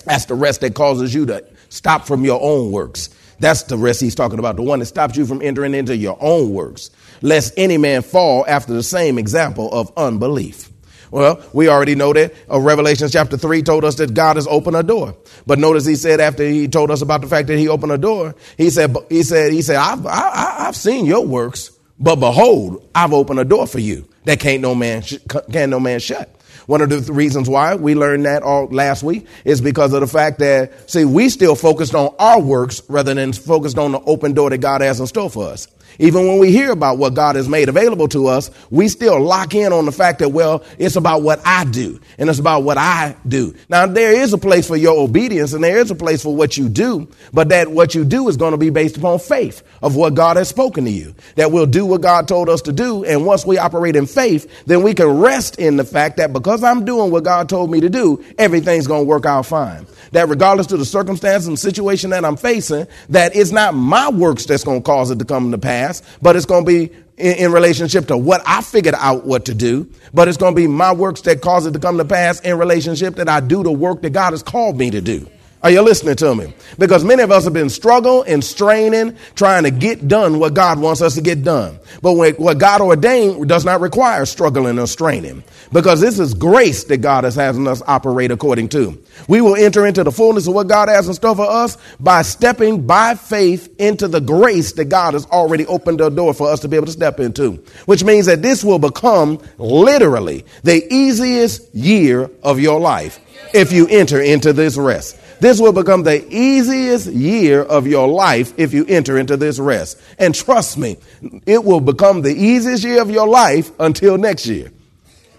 That's 0.04 0.26
the 0.26 0.36
rest 0.36 0.60
that 0.60 0.76
causes 0.76 1.14
you 1.14 1.26
to 1.28 1.46
stop 1.70 2.06
from 2.06 2.26
your 2.26 2.42
own 2.42 2.74
works. 2.74 3.10
That's 3.40 3.64
the 3.64 3.78
rest 3.78 4.02
he's 4.02 4.16
talking 4.16 4.38
about, 4.38 4.58
the 4.58 4.62
one 4.62 4.80
that 4.80 4.88
stops 4.88 5.16
you 5.16 5.26
from 5.26 5.42
entering 5.42 5.74
into 5.74 5.96
your 5.96 6.18
own 6.20 6.50
works, 6.50 6.92
lest 7.22 7.54
any 7.56 7.78
man 7.78 8.02
fall 8.02 8.44
after 8.46 8.74
the 8.74 8.84
same 8.84 9.18
example 9.18 9.72
of 9.72 9.94
unbelief. 9.96 10.69
Well, 11.12 11.44
we 11.54 11.68
already 11.70 11.96
know 11.96 12.14
that. 12.14 12.34
Uh, 12.50 12.60
Revelation 12.60 13.10
chapter 13.10 13.38
3 13.38 13.64
told 13.64 13.84
us 13.84 13.96
that 13.96 14.14
God 14.14 14.36
has 14.36 14.48
opened 14.48 14.76
a 14.76 14.84
door. 14.84 15.16
But 15.48 15.60
notice 15.60 15.86
he 15.86 15.96
said 15.96 16.20
after 16.20 16.48
he 16.48 16.68
told 16.68 16.92
us 16.92 17.02
about 17.02 17.22
the 17.22 17.28
fact 17.28 17.48
that 17.48 17.58
he 17.58 17.68
opened 17.68 17.92
a 17.92 17.98
door, 17.98 18.36
he 18.58 18.70
said, 18.70 18.96
he 19.10 19.24
said, 19.24 19.52
he 19.52 19.62
said, 19.62 19.78
I've, 19.78 20.06
I, 20.06 20.68
I've 20.68 20.76
seen 20.76 21.06
your 21.06 21.26
works, 21.26 21.72
but 22.00 22.18
behold, 22.18 22.88
I've 22.94 23.14
opened 23.14 23.40
a 23.40 23.46
door 23.46 23.66
for 23.66 23.80
you 23.80 24.08
that 24.26 24.40
can't 24.40 24.62
no 24.62 24.76
man, 24.76 25.02
sh- 25.02 25.18
can 25.52 25.70
no 25.70 25.80
man 25.80 26.00
shut. 26.00 26.36
One 26.68 26.82
of 26.82 26.90
the 26.92 27.12
reasons 27.12 27.50
why 27.50 27.74
we 27.74 27.96
learned 27.96 28.26
that 28.26 28.44
all 28.44 28.68
last 28.68 29.02
week 29.02 29.26
is 29.44 29.60
because 29.60 29.92
of 29.92 30.02
the 30.02 30.08
fact 30.08 30.38
that, 30.38 30.88
see, 30.88 31.04
we 31.04 31.30
still 31.30 31.56
focused 31.56 31.96
on 31.96 32.14
our 32.20 32.40
works 32.40 32.84
rather 32.88 33.16
than 33.16 33.34
focused 33.34 33.80
on 33.80 33.92
the 33.94 34.00
open 34.02 34.34
door 34.34 34.52
that 34.52 34.60
God 34.60 34.82
has 34.82 35.00
in 35.00 35.08
store 35.08 35.32
for 35.32 35.46
us. 35.48 35.68
Even 36.00 36.28
when 36.28 36.40
we 36.40 36.52
hear 36.52 36.72
about 36.72 36.98
what 36.98 37.14
God 37.14 37.36
has 37.36 37.50
made 37.50 37.68
available 37.68 38.08
to 38.10 38.28
us, 38.28 38.50
we 38.72 38.88
still 38.88 39.20
lock 39.22 39.54
in 39.54 39.74
on 39.74 39.86
the 39.86 39.92
fact 39.92 40.20
that, 40.20 40.30
well, 40.30 40.64
it's 40.78 40.96
about 40.96 41.22
what 41.22 41.42
I 41.46 41.66
do 41.66 42.00
and 42.18 42.30
it's 42.30 42.40
about 42.40 42.64
what 42.64 42.78
I 42.78 43.18
do. 43.28 43.54
Now, 43.68 43.86
there 43.86 44.14
is 44.14 44.32
a 44.32 44.38
place 44.38 44.66
for 44.66 44.78
your 44.78 44.98
obedience 44.98 45.52
and 45.52 45.62
there 45.62 45.78
is 45.78 45.92
a 45.92 45.96
place 45.96 46.24
for 46.24 46.34
what 46.34 46.56
you 46.58 46.70
do, 46.70 47.10
but 47.34 47.50
that 47.50 47.70
what 47.70 47.96
you 47.96 48.06
do 48.06 48.30
is 48.30 48.38
going 48.38 48.52
to 48.52 48.58
be 48.58 48.70
based 48.70 48.96
upon 48.96 49.20
faith 49.20 49.62
of 49.82 49.98
what 49.98 50.14
God 50.14 50.38
has 50.38 50.48
spoken 50.48 50.86
to 50.86 50.92
you. 50.92 51.14
That 51.36 51.52
we'll 51.52 51.66
do 51.66 51.86
what 51.86 52.02
God 52.02 52.28
told 52.30 52.48
us 52.48 52.62
to 52.64 52.72
do. 52.72 53.04
And 53.04 53.26
once 53.26 53.46
we 53.46 53.58
operate 53.58 53.98
in 53.98 54.06
faith, 54.06 54.50
then 54.66 54.84
we 54.84 54.94
can 54.94 55.08
rest 55.20 55.60
in 55.60 55.76
the 55.76 55.84
fact 55.84 56.18
that 56.18 56.32
because 56.32 56.64
I'm 56.64 56.86
doing 56.86 57.12
what 57.12 57.26
God 57.26 57.50
told 57.50 57.70
me 57.70 57.82
to 57.82 57.90
do, 57.90 58.24
everything's 58.38 58.88
going 58.88 59.02
to 59.04 59.08
work 59.08 59.26
out 59.26 59.46
fine. 59.46 59.86
That 60.12 60.30
regardless 60.30 60.72
of 60.72 60.80
the 60.80 60.86
circumstance 60.86 61.46
and 61.46 61.60
situation 61.60 62.12
that 62.12 62.26
I'm 62.26 62.38
facing, 62.38 62.88
that 63.10 63.36
it's 63.36 63.52
not 63.52 63.76
my 63.76 64.10
works 64.10 64.46
that's 64.46 64.64
going 64.64 64.80
to 64.82 64.84
cause 64.84 65.12
it 65.12 65.20
to 65.20 65.26
come 65.26 65.52
to 65.52 65.58
pass, 65.58 65.89
but 66.22 66.36
it's 66.36 66.46
going 66.46 66.66
to 66.66 66.68
be 66.68 66.92
in, 67.18 67.38
in, 67.38 67.52
relationship 67.52 68.08
to 68.08 68.18
what 68.18 68.42
I 68.46 68.62
figured 68.62 68.96
out 68.98 69.26
what 69.26 69.46
to 69.46 69.54
do, 69.54 69.90
but 70.14 70.28
it's 70.28 70.38
going 70.38 70.54
to 70.54 70.56
be 70.56 70.68
my 70.68 70.94
works 70.94 71.22
that 71.22 71.42
cause 71.42 71.66
it 71.66 71.72
to 71.72 71.80
come 71.80 71.98
to 71.98 72.06
pass 72.06 72.40
in 72.42 72.58
relationship 72.58 73.16
that 73.16 73.30
I 73.30 73.40
do 73.40 73.64
the 73.64 73.72
work 73.72 74.02
that 74.04 74.12
God 74.12 74.32
has 74.32 74.44
called 74.44 74.78
me 74.78 74.90
to 74.92 75.02
do. 75.02 75.28
Are 75.62 75.70
you 75.70 75.82
listening 75.82 76.16
to 76.16 76.34
me? 76.36 76.54
Because 76.78 77.04
many 77.04 77.22
of 77.22 77.32
us 77.32 77.44
have 77.44 77.52
been 77.52 77.70
struggling 77.70 78.32
and 78.32 78.42
straining, 78.42 79.18
trying 79.36 79.64
to 79.64 79.72
get 79.72 80.08
done 80.08 80.40
what 80.40 80.54
God 80.54 80.80
wants 80.80 81.02
us 81.02 81.16
to 81.16 81.22
get 81.22 81.44
done. 81.44 81.80
But 82.02 82.14
what 82.14 82.58
God 82.58 82.80
ordained 82.80 83.50
does 83.50 83.66
not 83.66 83.82
require 83.82 84.26
struggling 84.26 84.80
or 84.80 84.88
straining. 84.88 85.44
Because 85.74 86.00
this 86.00 86.18
is 86.18 86.34
grace 86.34 86.86
that 86.86 87.00
God 87.00 87.26
has 87.26 87.36
having 87.36 87.68
us 87.68 87.82
operate 87.86 88.32
according 88.32 88.70
to. 88.70 88.98
We 89.28 89.42
will 89.42 89.58
enter 89.58 89.86
into 89.86 90.06
the 90.06 90.14
fullness 90.14 90.48
of 90.48 90.54
what 90.54 90.68
God 90.68 90.88
has 90.88 91.10
in 91.10 91.14
store 91.14 91.36
for 91.36 91.50
us 91.50 91.78
by 92.00 92.22
stepping 92.22 92.88
by 92.88 93.16
faith 93.16 93.76
into 93.80 94.08
the 94.08 94.22
grace 94.22 94.72
that 94.74 94.86
God 94.86 95.14
has 95.14 95.26
already 95.26 95.66
opened 95.66 96.00
the 96.00 96.10
door 96.10 96.34
for 96.34 96.50
us 96.50 96.62
to 96.62 96.70
be 96.70 96.78
able 96.78 96.86
to 96.86 96.94
step 96.94 97.20
into. 97.20 97.62
Which 97.86 98.06
means 98.06 98.28
that 98.28 98.42
this 98.42 98.64
will 98.64 98.80
become 98.80 99.42
literally 99.58 100.46
the 100.64 100.88
easiest 100.94 101.76
year 101.76 102.32
of 102.44 102.62
your 102.62 102.80
life 102.80 103.20
if 103.54 103.74
you 103.74 103.88
enter 103.90 104.22
into 104.22 104.54
this 104.54 104.78
rest. 104.78 105.18
This 105.40 105.60
will 105.60 105.72
become 105.72 106.04
the 106.04 106.26
easiest 106.30 107.08
year 107.08 107.62
of 107.62 107.88
your 107.88 108.08
life 108.08 108.54
if 108.58 108.74
you 108.74 108.86
enter 108.88 109.18
into 109.18 109.38
this 109.38 109.58
rest. 109.58 110.00
And 110.18 110.36
trust 110.36 110.78
me, 110.78 110.98
it 111.46 111.64
will 111.64 111.80
become 111.80 112.22
the 112.22 112.34
easiest 112.34 112.84
year 112.84 113.02
of 113.02 113.10
your 113.10 113.28
life 113.28 113.72
until 113.80 114.18
next 114.18 114.48
year, 114.48 114.72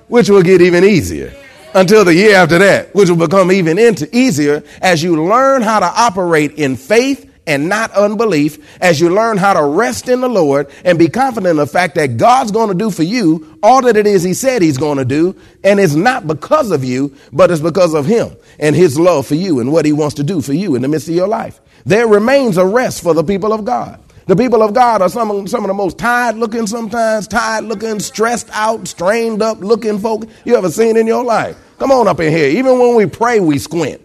which 0.09 0.31
will 0.31 0.43
get 0.43 0.63
even 0.63 0.85
easier. 0.85 1.35
Until 1.73 2.05
the 2.05 2.15
year 2.15 2.35
after 2.35 2.59
that, 2.59 2.93
which 2.95 3.09
will 3.09 3.17
become 3.17 3.53
even 3.53 3.79
into 3.79 4.09
easier 4.17 4.65
as 4.81 5.03
you 5.03 5.25
learn 5.25 5.63
how 5.63 5.79
to 5.79 5.87
operate 5.87 6.55
in 6.55 6.75
faith 6.75 7.30
and 7.47 7.69
not 7.69 7.91
unbelief 7.93 8.79
as 8.81 9.01
you 9.01 9.11
learn 9.11 9.37
how 9.37 9.53
to 9.55 9.65
rest 9.65 10.09
in 10.09 10.21
the 10.21 10.29
Lord 10.29 10.71
and 10.85 10.99
be 10.99 11.09
confident 11.09 11.51
in 11.51 11.57
the 11.57 11.67
fact 11.67 11.95
that 11.97 12.17
God's 12.17 12.53
going 12.53 12.69
to 12.69 12.75
do 12.75 12.91
for 12.91 13.03
you 13.03 13.59
all 13.63 13.83
that 13.83 13.97
it 13.97 14.07
is 14.07 14.23
He 14.23 14.35
said 14.35 14.63
He's 14.63 14.79
going 14.79 14.99
to 14.99 15.05
do. 15.05 15.37
And 15.65 15.81
it's 15.81 15.95
not 15.95 16.27
because 16.27 16.71
of 16.71 16.85
you, 16.85 17.15
but 17.33 17.51
it's 17.51 17.61
because 17.61 17.95
of 17.95 18.07
Him 18.07 18.37
and 18.59 18.77
His 18.77 18.99
love 18.99 19.27
for 19.27 19.35
you 19.35 19.61
and 19.61 19.73
what 19.73 19.85
He 19.85 19.93
wants 19.93 20.15
to 20.17 20.23
do 20.23 20.41
for 20.41 20.53
you 20.53 20.75
in 20.75 20.83
the 20.83 20.89
midst 20.89 21.09
of 21.09 21.15
your 21.15 21.29
life. 21.29 21.61
There 21.85 22.07
remains 22.07 22.57
a 22.57 22.67
rest 22.67 23.03
for 23.03 23.15
the 23.15 23.25
people 23.25 23.53
of 23.53 23.65
God. 23.65 24.01
The 24.27 24.37
people 24.37 24.63
of 24.63 24.75
God 24.75 25.03
are 25.03 25.09
some 25.09 25.31
of, 25.31 25.49
some 25.49 25.65
of 25.65 25.69
the 25.69 25.75
most 25.75 25.99
tired 25.99 26.37
looking 26.37 26.67
sometimes, 26.67 27.27
tired 27.27 27.65
looking, 27.65 27.99
stressed 27.99 28.49
out, 28.53 28.87
strained 28.87 29.43
up 29.43 29.59
looking 29.59 29.99
folk 29.99 30.25
you 30.45 30.57
ever 30.57 30.71
seen 30.71 30.97
in 30.97 31.07
your 31.07 31.25
life. 31.25 31.57
Come 31.81 31.91
on 31.91 32.07
up 32.07 32.21
in 32.21 32.33
here. 32.33 32.49
Even 32.49 32.79
when 32.79 32.95
we 32.95 33.07
pray, 33.07 33.41
we 33.41 33.59
squint. 33.59 34.01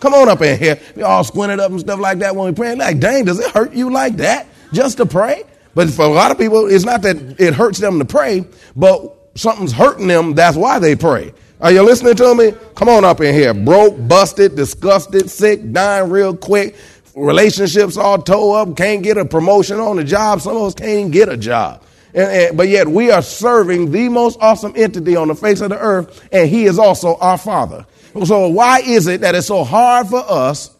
Come 0.00 0.12
on 0.14 0.28
up 0.28 0.42
in 0.42 0.58
here. 0.58 0.78
We 0.94 1.02
all 1.02 1.24
squinted 1.24 1.58
up 1.58 1.70
and 1.70 1.80
stuff 1.80 1.98
like 1.98 2.18
that 2.18 2.36
when 2.36 2.46
we 2.46 2.52
pray. 2.54 2.74
Like, 2.74 3.00
dang, 3.00 3.24
does 3.24 3.40
it 3.40 3.50
hurt 3.50 3.72
you 3.72 3.90
like 3.90 4.16
that 4.16 4.46
just 4.72 4.98
to 4.98 5.06
pray? 5.06 5.44
But 5.74 5.90
for 5.90 6.04
a 6.04 6.08
lot 6.08 6.30
of 6.30 6.38
people, 6.38 6.66
it's 6.66 6.84
not 6.84 7.02
that 7.02 7.40
it 7.40 7.54
hurts 7.54 7.78
them 7.78 7.98
to 7.98 8.04
pray, 8.04 8.44
but 8.74 9.16
something's 9.34 9.72
hurting 9.72 10.06
them. 10.06 10.34
That's 10.34 10.56
why 10.56 10.78
they 10.78 10.96
pray. 10.96 11.32
Are 11.60 11.72
you 11.72 11.82
listening 11.82 12.14
to 12.16 12.34
me? 12.34 12.52
Come 12.74 12.88
on 12.90 13.04
up 13.04 13.20
in 13.22 13.34
here. 13.34 13.54
Broke, 13.54 13.96
busted, 14.06 14.56
disgusted, 14.56 15.30
sick, 15.30 15.72
dying 15.72 16.10
real 16.10 16.36
quick. 16.36 16.76
Relationships 17.14 17.96
all 17.96 18.20
toe 18.20 18.52
up. 18.52 18.76
Can't 18.76 19.02
get 19.02 19.16
a 19.16 19.24
promotion 19.24 19.80
on 19.80 19.96
the 19.96 20.04
job. 20.04 20.42
Some 20.42 20.56
of 20.56 20.62
us 20.64 20.74
can't 20.74 20.90
even 20.90 21.10
get 21.10 21.30
a 21.30 21.36
job. 21.36 21.82
And, 22.12 22.30
and, 22.30 22.56
but 22.56 22.68
yet 22.68 22.88
we 22.88 23.10
are 23.10 23.22
serving 23.22 23.90
the 23.90 24.10
most 24.10 24.38
awesome 24.40 24.74
entity 24.76 25.16
on 25.16 25.28
the 25.28 25.34
face 25.34 25.62
of 25.62 25.70
the 25.70 25.78
earth, 25.78 26.28
and 26.32 26.48
he 26.48 26.64
is 26.64 26.78
also 26.78 27.16
our 27.16 27.38
father. 27.38 27.86
So 28.24 28.48
why 28.48 28.80
is 28.80 29.06
it 29.06 29.20
that 29.20 29.34
it's 29.34 29.46
so 29.46 29.64
hard 29.64 30.08
for 30.08 30.24
us 30.26 30.70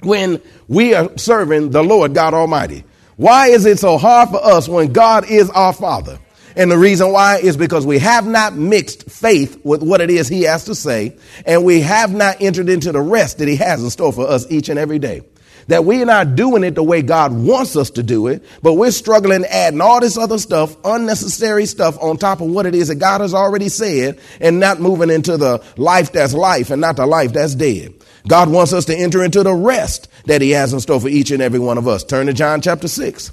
when 0.00 0.40
we 0.66 0.94
are 0.94 1.16
serving 1.16 1.70
the 1.70 1.82
Lord 1.82 2.14
God 2.14 2.34
Almighty? 2.34 2.84
Why 3.16 3.48
is 3.48 3.66
it 3.66 3.78
so 3.78 3.98
hard 3.98 4.28
for 4.30 4.44
us 4.44 4.68
when 4.68 4.92
God 4.92 5.28
is 5.30 5.50
our 5.50 5.72
Father? 5.72 6.18
And 6.56 6.70
the 6.70 6.78
reason 6.78 7.12
why 7.12 7.38
is 7.38 7.56
because 7.56 7.86
we 7.86 7.98
have 8.00 8.26
not 8.26 8.54
mixed 8.54 9.10
faith 9.10 9.60
with 9.64 9.82
what 9.82 10.00
it 10.00 10.10
is 10.10 10.28
He 10.28 10.42
has 10.42 10.64
to 10.64 10.74
say, 10.74 11.16
and 11.46 11.64
we 11.64 11.80
have 11.80 12.12
not 12.12 12.40
entered 12.40 12.68
into 12.68 12.92
the 12.92 13.00
rest 13.00 13.38
that 13.38 13.48
He 13.48 13.56
has 13.56 13.82
in 13.82 13.90
store 13.90 14.12
for 14.12 14.28
us 14.28 14.50
each 14.50 14.68
and 14.68 14.78
every 14.78 14.98
day 14.98 15.22
that 15.68 15.84
we're 15.84 16.04
not 16.04 16.34
doing 16.34 16.64
it 16.64 16.74
the 16.74 16.82
way 16.82 17.02
God 17.02 17.32
wants 17.32 17.76
us 17.76 17.90
to 17.90 18.02
do 18.02 18.26
it, 18.26 18.44
but 18.62 18.74
we're 18.74 18.90
struggling 18.90 19.44
adding 19.44 19.80
all 19.80 20.00
this 20.00 20.18
other 20.18 20.38
stuff, 20.38 20.76
unnecessary 20.84 21.66
stuff 21.66 21.96
on 22.02 22.16
top 22.16 22.40
of 22.40 22.48
what 22.48 22.66
it 22.66 22.74
is 22.74 22.88
that 22.88 22.96
God 22.96 23.20
has 23.20 23.34
already 23.34 23.68
said 23.68 24.18
and 24.40 24.58
not 24.58 24.80
moving 24.80 25.10
into 25.10 25.36
the 25.36 25.62
life 25.76 26.10
that's 26.12 26.34
life 26.34 26.70
and 26.70 26.80
not 26.80 26.96
the 26.96 27.06
life 27.06 27.32
that's 27.32 27.54
dead. 27.54 27.94
God 28.26 28.50
wants 28.50 28.72
us 28.72 28.86
to 28.86 28.96
enter 28.96 29.22
into 29.22 29.42
the 29.42 29.54
rest 29.54 30.08
that 30.24 30.42
he 30.42 30.50
has 30.50 30.72
in 30.72 30.80
store 30.80 31.00
for 31.00 31.08
each 31.08 31.30
and 31.30 31.42
every 31.42 31.58
one 31.58 31.78
of 31.78 31.86
us. 31.86 32.02
Turn 32.02 32.26
to 32.26 32.32
John 32.32 32.60
chapter 32.60 32.88
6. 32.88 33.32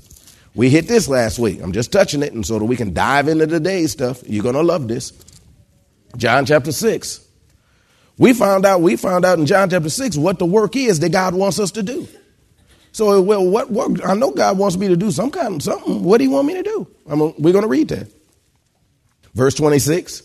We 0.53 0.69
hit 0.69 0.87
this 0.87 1.07
last 1.07 1.39
week. 1.39 1.61
I'm 1.61 1.73
just 1.73 1.91
touching 1.91 2.21
it 2.21 2.33
and 2.33 2.45
so 2.45 2.59
that 2.59 2.65
we 2.65 2.77
can 2.77 2.93
dive 2.93 3.27
into 3.27 3.47
today's 3.47 3.91
stuff. 3.91 4.23
You're 4.25 4.43
going 4.43 4.55
to 4.55 4.61
love 4.61 4.87
this. 4.87 5.11
John 6.15 6.45
chapter 6.45 6.71
6. 6.71 7.21
We 8.17 8.33
found 8.33 8.65
out, 8.65 8.81
we 8.81 8.95
found 8.95 9.25
out 9.25 9.39
in 9.39 9.45
John 9.45 9.69
chapter 9.69 9.89
6 9.89 10.15
what 10.17 10.39
the 10.39 10.45
work 10.45 10.75
is 10.75 10.99
that 11.01 11.11
God 11.11 11.33
wants 11.33 11.59
us 11.59 11.71
to 11.71 11.83
do. 11.83 12.07
So, 12.95 13.21
well, 13.21 13.45
what, 13.45 13.69
what, 13.69 14.07
I 14.07 14.13
know 14.13 14.31
God 14.31 14.57
wants 14.57 14.77
me 14.77 14.87
to 14.87 14.95
do 14.95 15.11
some 15.11 15.29
kind 15.29 15.55
of 15.55 15.61
something. 15.61 16.01
What 16.01 16.19
do 16.19 16.23
you 16.23 16.29
want 16.29 16.47
me 16.47 16.53
to 16.53 16.63
do? 16.63 16.87
I'm, 17.05 17.19
we're 17.19 17.51
going 17.51 17.63
to 17.63 17.67
read 17.67 17.89
that. 17.89 18.09
Verse 19.33 19.53
26, 19.53 20.23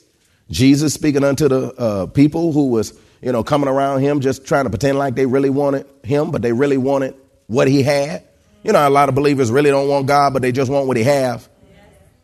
Jesus 0.53 0.95
speaking 0.95 1.25
unto 1.25 1.49
the 1.49 1.75
uh, 1.75 2.07
people 2.07 2.53
who 2.53 2.69
was, 2.69 2.97
you 3.23 3.33
know, 3.33 3.43
coming 3.43 3.69
around 3.69 4.03
him, 4.03 4.21
just 4.21 4.47
trying 4.47 4.67
to 4.67 4.71
pretend 4.71 4.99
like 4.99 5.17
they 5.17 5.27
really 5.27 5.51
wanted 5.51 5.85
him, 6.05 6.31
but 6.31 6.43
they 6.43 6.53
really 6.53 6.77
wanted 6.77 7.17
what 7.49 7.67
he 7.67 7.83
had. 7.83 8.23
You 8.63 8.71
know, 8.71 8.87
a 8.87 8.89
lot 8.89 9.09
of 9.09 9.17
believers 9.17 9.51
really 9.51 9.71
don't 9.71 9.89
want 9.89 10.07
God, 10.07 10.33
but 10.33 10.41
they 10.41 10.53
just 10.53 10.71
want 10.71 10.87
what 10.87 10.97
he 10.97 11.03
have. 11.03 11.49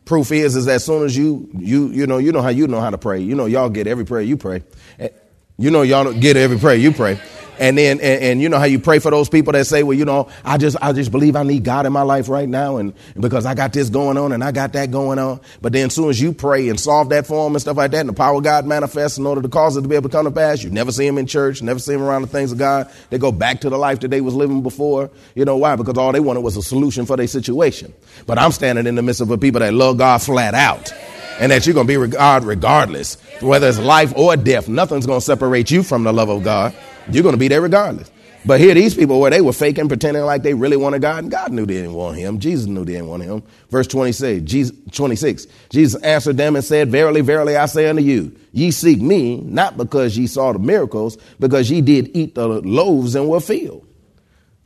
Proof 0.05 0.31
is, 0.31 0.55
is 0.55 0.65
as 0.69 0.85
soon 0.85 1.03
as 1.03 1.17
you, 1.17 1.49
you, 1.57 1.89
you 1.89 2.07
know, 2.07 2.19
you 2.19 2.31
know 2.31 2.41
how 2.41 2.47
you 2.47 2.67
know 2.67 2.79
how 2.79 2.89
to 2.89 2.97
pray. 2.97 3.19
You 3.19 3.35
know, 3.35 3.47
y'all 3.47 3.67
get 3.67 3.85
every 3.85 4.05
prayer 4.05 4.21
you 4.21 4.37
pray. 4.37 4.63
Eh, 4.97 5.09
you 5.57 5.71
know, 5.71 5.81
y'all 5.81 6.13
get 6.13 6.37
every 6.37 6.57
prayer 6.57 6.75
you 6.75 6.93
pray. 6.93 7.19
And 7.59 7.77
then, 7.77 7.99
and, 7.99 8.23
and, 8.23 8.41
you 8.41 8.49
know 8.49 8.59
how 8.59 8.65
you 8.65 8.79
pray 8.79 8.99
for 8.99 9.09
those 9.09 9.29
people 9.29 9.53
that 9.53 9.65
say, 9.65 9.83
well, 9.83 9.97
you 9.97 10.05
know, 10.05 10.29
I 10.43 10.57
just, 10.57 10.77
I 10.81 10.93
just 10.93 11.11
believe 11.11 11.35
I 11.35 11.43
need 11.43 11.63
God 11.63 11.85
in 11.85 11.93
my 11.93 12.03
life 12.03 12.29
right 12.29 12.47
now. 12.47 12.77
And, 12.77 12.93
because 13.19 13.45
I 13.45 13.55
got 13.55 13.73
this 13.73 13.89
going 13.89 14.17
on 14.17 14.31
and 14.31 14.43
I 14.43 14.51
got 14.51 14.73
that 14.73 14.91
going 14.91 15.19
on. 15.19 15.41
But 15.61 15.73
then 15.73 15.87
as 15.87 15.95
soon 15.95 16.09
as 16.09 16.21
you 16.21 16.33
pray 16.33 16.69
and 16.69 16.79
solve 16.79 17.09
that 17.09 17.25
for 17.25 17.43
them 17.45 17.55
and 17.55 17.61
stuff 17.61 17.77
like 17.77 17.91
that, 17.91 18.01
and 18.01 18.09
the 18.09 18.13
power 18.13 18.37
of 18.37 18.43
God 18.43 18.65
manifests 18.65 19.17
in 19.17 19.25
order 19.25 19.41
to 19.41 19.49
cause 19.49 19.75
it 19.77 19.81
to 19.81 19.87
be 19.87 19.95
able 19.95 20.09
to 20.09 20.15
come 20.15 20.25
to 20.25 20.31
pass, 20.31 20.63
you 20.63 20.69
never 20.69 20.91
see 20.91 21.05
them 21.05 21.17
in 21.17 21.25
church, 21.25 21.61
never 21.61 21.79
see 21.79 21.93
them 21.93 22.03
around 22.03 22.21
the 22.21 22.27
things 22.27 22.51
of 22.51 22.57
God. 22.57 22.91
They 23.09 23.17
go 23.17 23.31
back 23.31 23.61
to 23.61 23.69
the 23.69 23.77
life 23.77 23.99
that 24.01 24.09
they 24.09 24.21
was 24.21 24.35
living 24.35 24.61
before. 24.61 25.09
You 25.35 25.45
know 25.45 25.57
why? 25.57 25.75
Because 25.75 25.97
all 25.97 26.11
they 26.11 26.19
wanted 26.19 26.41
was 26.41 26.57
a 26.57 26.61
solution 26.61 27.05
for 27.05 27.17
their 27.17 27.27
situation. 27.27 27.93
But 28.25 28.37
I'm 28.37 28.51
standing 28.51 28.87
in 28.87 28.95
the 28.95 29.01
midst 29.01 29.21
of 29.21 29.31
a 29.31 29.37
people 29.37 29.59
that 29.59 29.73
love 29.73 29.97
God 29.97 30.21
flat 30.21 30.53
out 30.53 30.93
and 31.39 31.51
that 31.51 31.65
you're 31.65 31.73
going 31.73 31.87
to 31.87 32.01
be 32.01 32.07
God 32.11 32.43
regardless, 32.43 33.15
whether 33.41 33.67
it's 33.67 33.79
life 33.79 34.13
or 34.15 34.35
death. 34.35 34.67
Nothing's 34.67 35.05
going 35.05 35.19
to 35.19 35.25
separate 35.25 35.71
you 35.71 35.83
from 35.83 36.03
the 36.03 36.13
love 36.13 36.29
of 36.29 36.43
God. 36.43 36.75
You're 37.09 37.23
going 37.23 37.33
to 37.33 37.39
be 37.39 37.47
there 37.47 37.61
regardless. 37.61 38.11
But 38.45 38.61
here, 38.61 38.73
these 38.73 38.95
people 38.95 39.19
where 39.19 39.31
they 39.31 39.41
were 39.41 39.51
faking, 39.51 39.89
pretending 39.89 40.23
like 40.23 40.41
they 40.41 40.53
really 40.53 40.77
wanted 40.77 41.01
God, 41.01 41.23
and 41.23 41.31
God 41.31 41.51
knew 41.51 41.65
they 41.65 41.73
didn't 41.73 41.95
want 41.95 42.17
him. 42.17 42.39
Jesus 42.39 42.65
knew 42.65 42.85
they 42.85 42.93
didn't 42.93 43.07
want 43.07 43.23
him. 43.23 43.43
Verse 43.69 43.87
26, 43.87 44.49
Jesus, 44.49 44.75
26, 44.91 45.47
Jesus 45.69 46.01
answered 46.01 46.37
them 46.37 46.55
and 46.55 46.63
said, 46.63 46.89
Verily, 46.89 47.19
verily, 47.19 47.57
I 47.57 47.65
say 47.65 47.89
unto 47.89 48.01
you, 48.01 48.33
ye 48.53 48.71
seek 48.71 49.01
me, 49.01 49.41
not 49.41 49.75
because 49.75 50.17
ye 50.17 50.27
saw 50.27 50.53
the 50.53 50.59
miracles, 50.59 51.17
because 51.39 51.69
ye 51.69 51.81
did 51.81 52.15
eat 52.15 52.35
the 52.35 52.47
loaves 52.47 53.15
and 53.15 53.27
were 53.27 53.41
filled. 53.41 53.85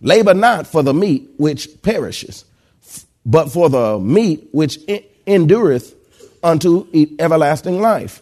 Labor 0.02 0.36
not 0.36 0.68
for 0.68 0.84
the 0.84 0.94
meat 0.94 1.32
which 1.38 1.82
perishes, 1.82 2.46
but 3.26 3.52
for 3.52 3.70
the 3.70 4.00
meat 4.00 4.48
which 4.52 4.78
endureth 5.26 5.96
unto 6.44 6.88
everlasting 7.18 7.82
life, 7.82 8.22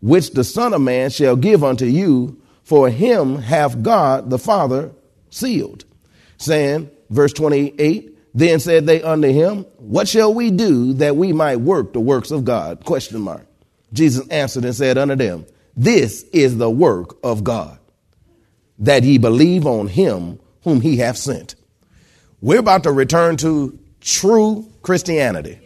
which 0.00 0.30
the 0.32 0.44
Son 0.44 0.74
of 0.74 0.80
Man 0.80 1.10
shall 1.10 1.36
give 1.36 1.62
unto 1.62 1.84
you 1.84 2.40
for 2.66 2.90
him 2.90 3.36
hath 3.36 3.80
God 3.80 4.28
the 4.28 4.40
Father 4.40 4.90
sealed. 5.30 5.84
Saying, 6.36 6.90
verse 7.08 7.32
28, 7.32 8.18
then 8.34 8.58
said 8.58 8.86
they 8.86 9.00
unto 9.02 9.28
him, 9.28 9.62
What 9.78 10.08
shall 10.08 10.34
we 10.34 10.50
do 10.50 10.94
that 10.94 11.14
we 11.14 11.32
might 11.32 11.60
work 11.60 11.92
the 11.92 12.00
works 12.00 12.32
of 12.32 12.44
God? 12.44 12.84
Question 12.84 13.20
mark. 13.20 13.46
Jesus 13.92 14.26
answered 14.30 14.64
and 14.64 14.74
said 14.74 14.98
unto 14.98 15.14
them, 15.14 15.46
This 15.76 16.24
is 16.32 16.58
the 16.58 16.68
work 16.68 17.16
of 17.22 17.44
God, 17.44 17.78
that 18.80 19.04
ye 19.04 19.18
believe 19.18 19.64
on 19.64 19.86
him 19.86 20.40
whom 20.64 20.80
he 20.80 20.96
hath 20.96 21.18
sent. 21.18 21.54
We're 22.40 22.58
about 22.58 22.82
to 22.82 22.90
return 22.90 23.36
to 23.38 23.78
true 24.00 24.68
Christianity. 24.82 25.60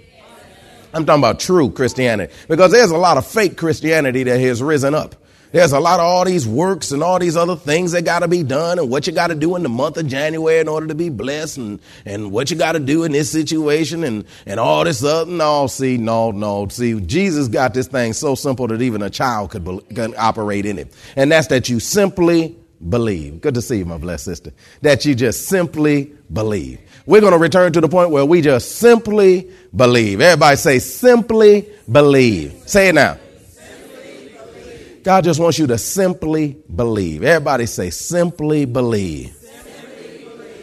I'm 0.93 1.07
talking 1.07 1.23
about 1.23 1.41
true 1.41 1.71
Christianity 1.71 2.35
because 2.47 2.73
there's 2.73 2.91
a 2.91 2.99
lot 2.99 3.17
of 3.17 3.27
fake 3.27 3.57
Christianity 3.57 4.25
that 4.25 4.39
has 4.39 4.63
risen 4.63 4.95
up. 4.95 5.15
There's 5.53 5.73
a 5.73 5.81
lot 5.81 5.99
of 5.99 6.07
all 6.07 6.25
these 6.25 6.47
works 6.47 6.93
and 6.93 7.03
all 7.03 7.19
these 7.19 7.37
other 7.37 7.57
things 7.57 7.91
that 7.93 8.05
got 8.05 8.21
to 8.21 8.29
be 8.29 8.45
done 8.45 8.79
and 8.79 8.89
what 8.89 9.09
you 9.09 9.13
got 9.13 9.29
to 9.29 9.35
do 9.35 9.57
in 9.57 9.65
the 9.65 9.69
month 9.69 9.97
of 9.97 10.07
January 10.07 10.61
in 10.61 10.69
order 10.69 10.87
to 10.87 10.95
be 10.95 11.09
blessed 11.09 11.59
and, 11.59 11.81
and 12.05 12.31
what 12.31 12.51
you 12.51 12.57
got 12.57 12.73
to 12.73 12.79
do 12.79 13.03
in 13.03 13.11
this 13.11 13.31
situation 13.31 14.05
and, 14.05 14.25
and 14.47 14.61
all 14.61 14.85
this 14.85 15.03
other. 15.03 15.31
No, 15.31 15.67
see, 15.67 15.97
no, 15.97 16.31
no. 16.31 16.69
See, 16.69 17.01
Jesus 17.01 17.49
got 17.49 17.75
this 17.75 17.89
thing 17.89 18.13
so 18.13 18.37
simple 18.37 18.69
that 18.69 18.81
even 18.81 19.03
a 19.03 19.11
child 19.11 19.51
could, 19.51 19.65
be, 19.65 19.81
could 19.95 20.15
operate 20.15 20.67
in 20.67 20.79
it. 20.79 20.95
And 21.17 21.33
that's 21.33 21.49
that 21.49 21.69
you 21.69 21.81
simply 21.81 22.57
believe. 22.89 23.41
Good 23.41 23.55
to 23.55 23.63
see 23.63 23.79
you, 23.79 23.85
my 23.85 23.99
blessed 23.99 24.27
sister. 24.27 24.53
That 24.83 25.05
you 25.05 25.17
just 25.17 25.49
simply 25.49 26.13
believe. 26.33 26.81
We're 27.07 27.21
going 27.21 27.33
to 27.33 27.39
return 27.39 27.73
to 27.73 27.81
the 27.81 27.89
point 27.89 28.11
where 28.11 28.25
we 28.25 28.41
just 28.41 28.77
simply 28.77 29.51
believe. 29.75 30.21
Everybody 30.21 30.57
say, 30.57 30.79
simply 30.79 31.69
believe. 31.91 32.55
Say 32.67 32.89
it 32.89 32.95
now. 32.95 33.19
God 35.11 35.25
just 35.25 35.41
wants 35.41 35.59
you 35.59 35.67
to 35.67 35.77
simply 35.77 36.57
believe. 36.73 37.25
Everybody 37.25 37.67
say, 37.67 37.91
simply 37.91 38.65
believe. 38.65 39.37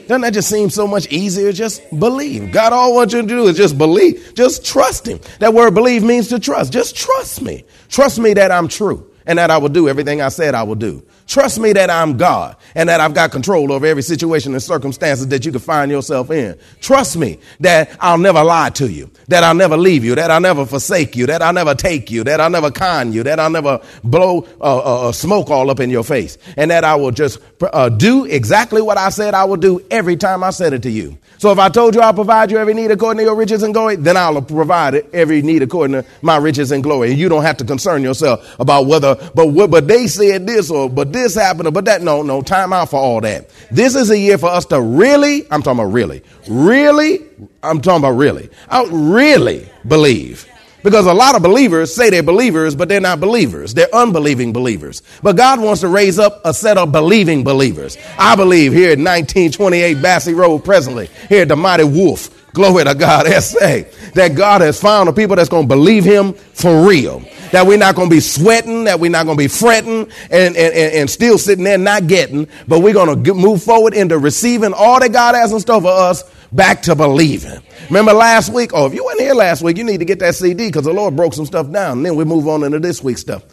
Doesn't 0.08 0.22
that 0.22 0.34
just 0.34 0.50
seem 0.50 0.70
so 0.70 0.88
much 0.88 1.06
easier? 1.08 1.52
Just 1.52 1.82
believe. 2.00 2.54
God 2.54 2.72
all 2.72 2.96
wants 2.96 3.14
you 3.14 3.24
to 3.24 3.28
do 3.28 3.48
is 3.48 3.58
just 3.58 3.78
believe. 3.78 4.32
Just 4.36 4.66
trust 4.66 5.06
Him. 5.06 5.20
That 5.40 5.54
word 5.54 5.72
believe 5.74 6.02
means 6.02 6.30
to 6.30 6.40
trust. 6.40 6.72
Just 6.72 6.96
trust 6.96 7.42
me. 7.42 7.66
Trust 7.90 8.20
me 8.20 8.36
that 8.36 8.50
I'm 8.50 8.70
true 8.70 9.12
and 9.28 9.38
that 9.38 9.52
I 9.52 9.58
will 9.58 9.70
do 9.70 9.88
everything 9.88 10.22
I 10.22 10.30
said 10.30 10.56
I 10.56 10.64
will 10.64 10.76
do. 10.76 11.06
Trust 11.28 11.60
me 11.60 11.74
that 11.74 11.90
I'm 11.90 12.16
God 12.16 12.56
and 12.74 12.88
that 12.88 13.02
I've 13.02 13.14
got 13.14 13.32
control 13.32 13.74
over 13.74 13.86
every 13.86 14.02
situation 14.02 14.54
and 14.54 14.64
circumstances 14.64 15.28
that 15.28 15.46
you 15.46 15.52
can 15.52 15.60
find 15.60 15.92
yourself 15.92 16.32
in. 16.32 16.58
Trust 16.80 17.18
me 17.18 17.40
that 17.60 17.96
I'll 18.00 18.18
never 18.18 18.44
lie 18.44 18.70
to 18.72 18.90
you, 18.90 19.12
that 19.28 19.44
I'll 19.44 19.54
never 19.54 19.76
leave 19.76 20.06
you, 20.06 20.16
that 20.16 20.32
I'll 20.32 20.40
never 20.40 20.66
forsake 20.66 21.18
you, 21.18 21.26
that 21.28 21.42
I'll 21.42 21.54
never 21.54 21.76
take 21.76 22.10
you, 22.10 22.24
that 22.24 22.40
I'll 22.40 22.50
never 22.50 22.72
con 22.72 23.12
you, 23.12 23.24
that 23.24 23.40
I'll 23.40 23.50
never 23.50 23.82
blow 24.04 24.48
uh, 24.62 24.78
uh, 24.78 25.10
uh 25.10 25.12
smoke 25.12 25.50
all 25.50 25.70
up 25.70 25.82
in 25.82 25.90
your 25.90 26.06
face, 26.06 26.38
and 26.56 26.72
that 26.72 26.86
I 26.86 26.96
will 26.96 27.12
just 27.12 27.40
uh, 27.62 27.90
do 27.90 28.24
exactly 28.26 28.82
what 28.82 28.98
I 28.98 29.10
said 29.10 29.34
I 29.34 29.44
will 29.44 29.58
do 29.58 29.86
every 29.92 30.16
time 30.16 30.44
I 30.44 30.52
said 30.52 30.72
it 30.72 30.84
to 30.84 30.90
you. 30.90 31.18
So 31.40 31.52
if 31.52 31.60
I 31.60 31.70
told 31.70 31.94
you 31.94 32.02
I'll 32.02 32.14
provide 32.14 32.50
you 32.50 32.58
every 32.58 32.74
need 32.74 32.90
according 32.90 33.20
to 33.20 33.24
your 33.24 33.36
riches 33.36 33.62
and 33.62 33.74
glory, 33.74 33.96
then 33.96 34.18
I'll 34.18 34.42
provide 34.42 34.96
every 35.14 35.42
need 35.42 35.62
according 35.62 36.02
to 36.02 36.10
my 36.22 36.38
riches 36.38 36.72
and 36.72 36.82
glory. 36.82 37.12
And 37.12 37.20
you 37.20 37.30
don't 37.30 37.44
have 37.44 37.58
to 37.58 37.66
concern 37.66 38.02
yourself 38.02 38.56
about 38.60 38.88
whether, 38.88 39.17
but 39.34 39.48
what, 39.48 39.72
but 39.72 39.88
they 39.88 40.08
said 40.08 40.48
this 40.48 40.70
or, 40.70 40.90
but 40.90 41.14
this 41.14 41.36
happened 41.36 41.68
or, 41.68 41.72
but 41.72 41.86
that, 41.86 42.02
no, 42.02 42.22
no, 42.22 42.42
time 42.42 42.74
out 42.74 42.90
for 42.90 43.00
all 43.00 43.22
that. 43.22 43.50
This 43.72 43.96
is 43.96 44.10
a 44.10 44.18
year 44.18 44.38
for 44.38 44.50
us 44.50 44.66
to 44.68 44.82
really, 44.82 45.50
I'm 45.52 45.62
talking 45.62 45.80
about 45.80 45.94
really, 45.94 46.24
really, 46.50 47.20
I'm 47.64 47.82
talking 47.82 48.02
about 48.02 48.18
really, 48.18 48.50
I 48.70 48.88
really 48.92 49.68
believe 49.88 50.48
because 50.84 51.06
a 51.06 51.14
lot 51.14 51.36
of 51.36 51.42
believers 51.42 51.94
say 51.94 52.10
they're 52.10 52.24
believers, 52.24 52.74
but 52.74 52.88
they're 52.88 53.02
not 53.02 53.20
believers. 53.20 53.74
They're 53.74 53.94
unbelieving 53.94 54.54
believers. 54.54 55.02
But 55.22 55.36
God 55.36 55.60
wants 55.60 55.82
to 55.82 55.90
raise 55.90 56.18
up 56.18 56.40
a 56.46 56.54
set 56.54 56.78
of 56.78 56.94
believing 56.94 57.44
believers. 57.44 57.98
I 58.18 58.38
believe 58.38 58.72
here 58.72 58.92
at 58.92 58.98
1928 58.98 60.02
Basse 60.02 60.32
Road 60.32 60.64
presently, 60.64 61.10
here 61.28 61.42
at 61.42 61.50
the 61.50 61.58
Mighty 61.58 61.84
Wolf, 61.84 62.37
glory 62.58 62.84
to 62.84 62.94
God, 62.94 63.26
SA, 63.42 63.84
that 64.16 64.36
God 64.36 64.62
has 64.62 64.82
found 64.82 65.08
a 65.08 65.14
people 65.14 65.38
that's 65.38 65.48
going 65.48 65.64
to 65.64 65.68
believe 65.68 66.04
him 66.04 66.34
for 66.34 66.86
real. 66.86 67.24
That 67.54 67.66
we're 67.66 67.78
not 67.78 67.96
going 67.96 68.10
to 68.10 68.16
be 68.16 68.20
sweating, 68.20 68.84
that 68.84 69.00
we're 69.00 69.12
not 69.12 69.26
going 69.26 69.38
to 69.38 69.44
be 69.44 69.48
fretting 69.48 70.12
and, 70.30 70.58
and, 70.58 70.58
and 70.58 71.10
still 71.10 71.38
sitting 71.38 71.64
there 71.64 71.78
not 71.78 72.08
getting, 72.08 72.50
but 72.68 72.80
we're 72.80 72.94
going 72.94 73.24
to 73.24 73.34
move 73.34 73.64
forward 73.64 73.94
into 73.94 74.18
receiving 74.18 74.74
all 74.74 75.00
that 75.00 75.14
God 75.14 75.36
has 75.36 75.54
in 75.54 75.62
store 75.62 75.80
for 75.80 75.88
us 75.92 76.24
back 76.52 76.82
to 76.84 76.96
believing. 76.96 77.62
Remember 77.86 78.14
last 78.14 78.52
week? 78.52 78.72
Oh, 78.74 78.88
if 78.88 78.94
you 78.94 79.06
weren't 79.06 79.22
here 79.22 79.34
last 79.34 79.62
week, 79.62 79.78
you 79.78 79.84
need 79.84 80.00
to 80.00 80.06
get 80.06 80.20
that 80.20 80.36
CD 80.36 80.68
because 80.68 80.84
the 80.84 80.94
Lord 80.94 81.16
broke 81.16 81.34
some 81.34 81.46
stuff 81.46 81.72
down. 81.72 82.00
And 82.00 82.06
then 82.06 82.16
we 82.16 82.26
move 82.26 82.48
on 82.48 82.64
into 82.64 82.80
this 82.80 83.02
week's 83.02 83.22
stuff. 83.22 83.44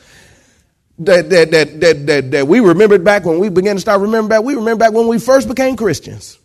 That, 0.99 1.29
that, 1.31 1.51
that, 1.51 1.81
that, 1.81 2.07
that, 2.07 2.31
that 2.31 2.49
we 2.49 2.61
remembered 2.61 3.05
back 3.05 3.25
when 3.25 3.39
we 3.39 3.49
began 3.49 3.77
to 3.77 3.81
start 3.81 4.01
remembering 4.01 4.29
back. 4.29 4.43
We 4.43 4.55
remember 4.55 4.79
back 4.85 4.93
when 4.93 5.09
we 5.09 5.19
first 5.19 5.49
became 5.49 5.77
Christians. 5.77 6.39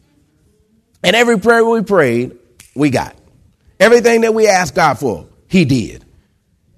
And 1.03 1.15
every 1.15 1.39
prayer 1.39 1.63
we 1.63 1.81
prayed, 1.81 2.37
we 2.79 2.89
got. 2.89 3.15
Everything 3.79 4.21
that 4.21 4.33
we 4.33 4.47
asked 4.47 4.75
God 4.75 4.95
for, 4.95 5.27
He 5.47 5.65
did. 5.65 6.05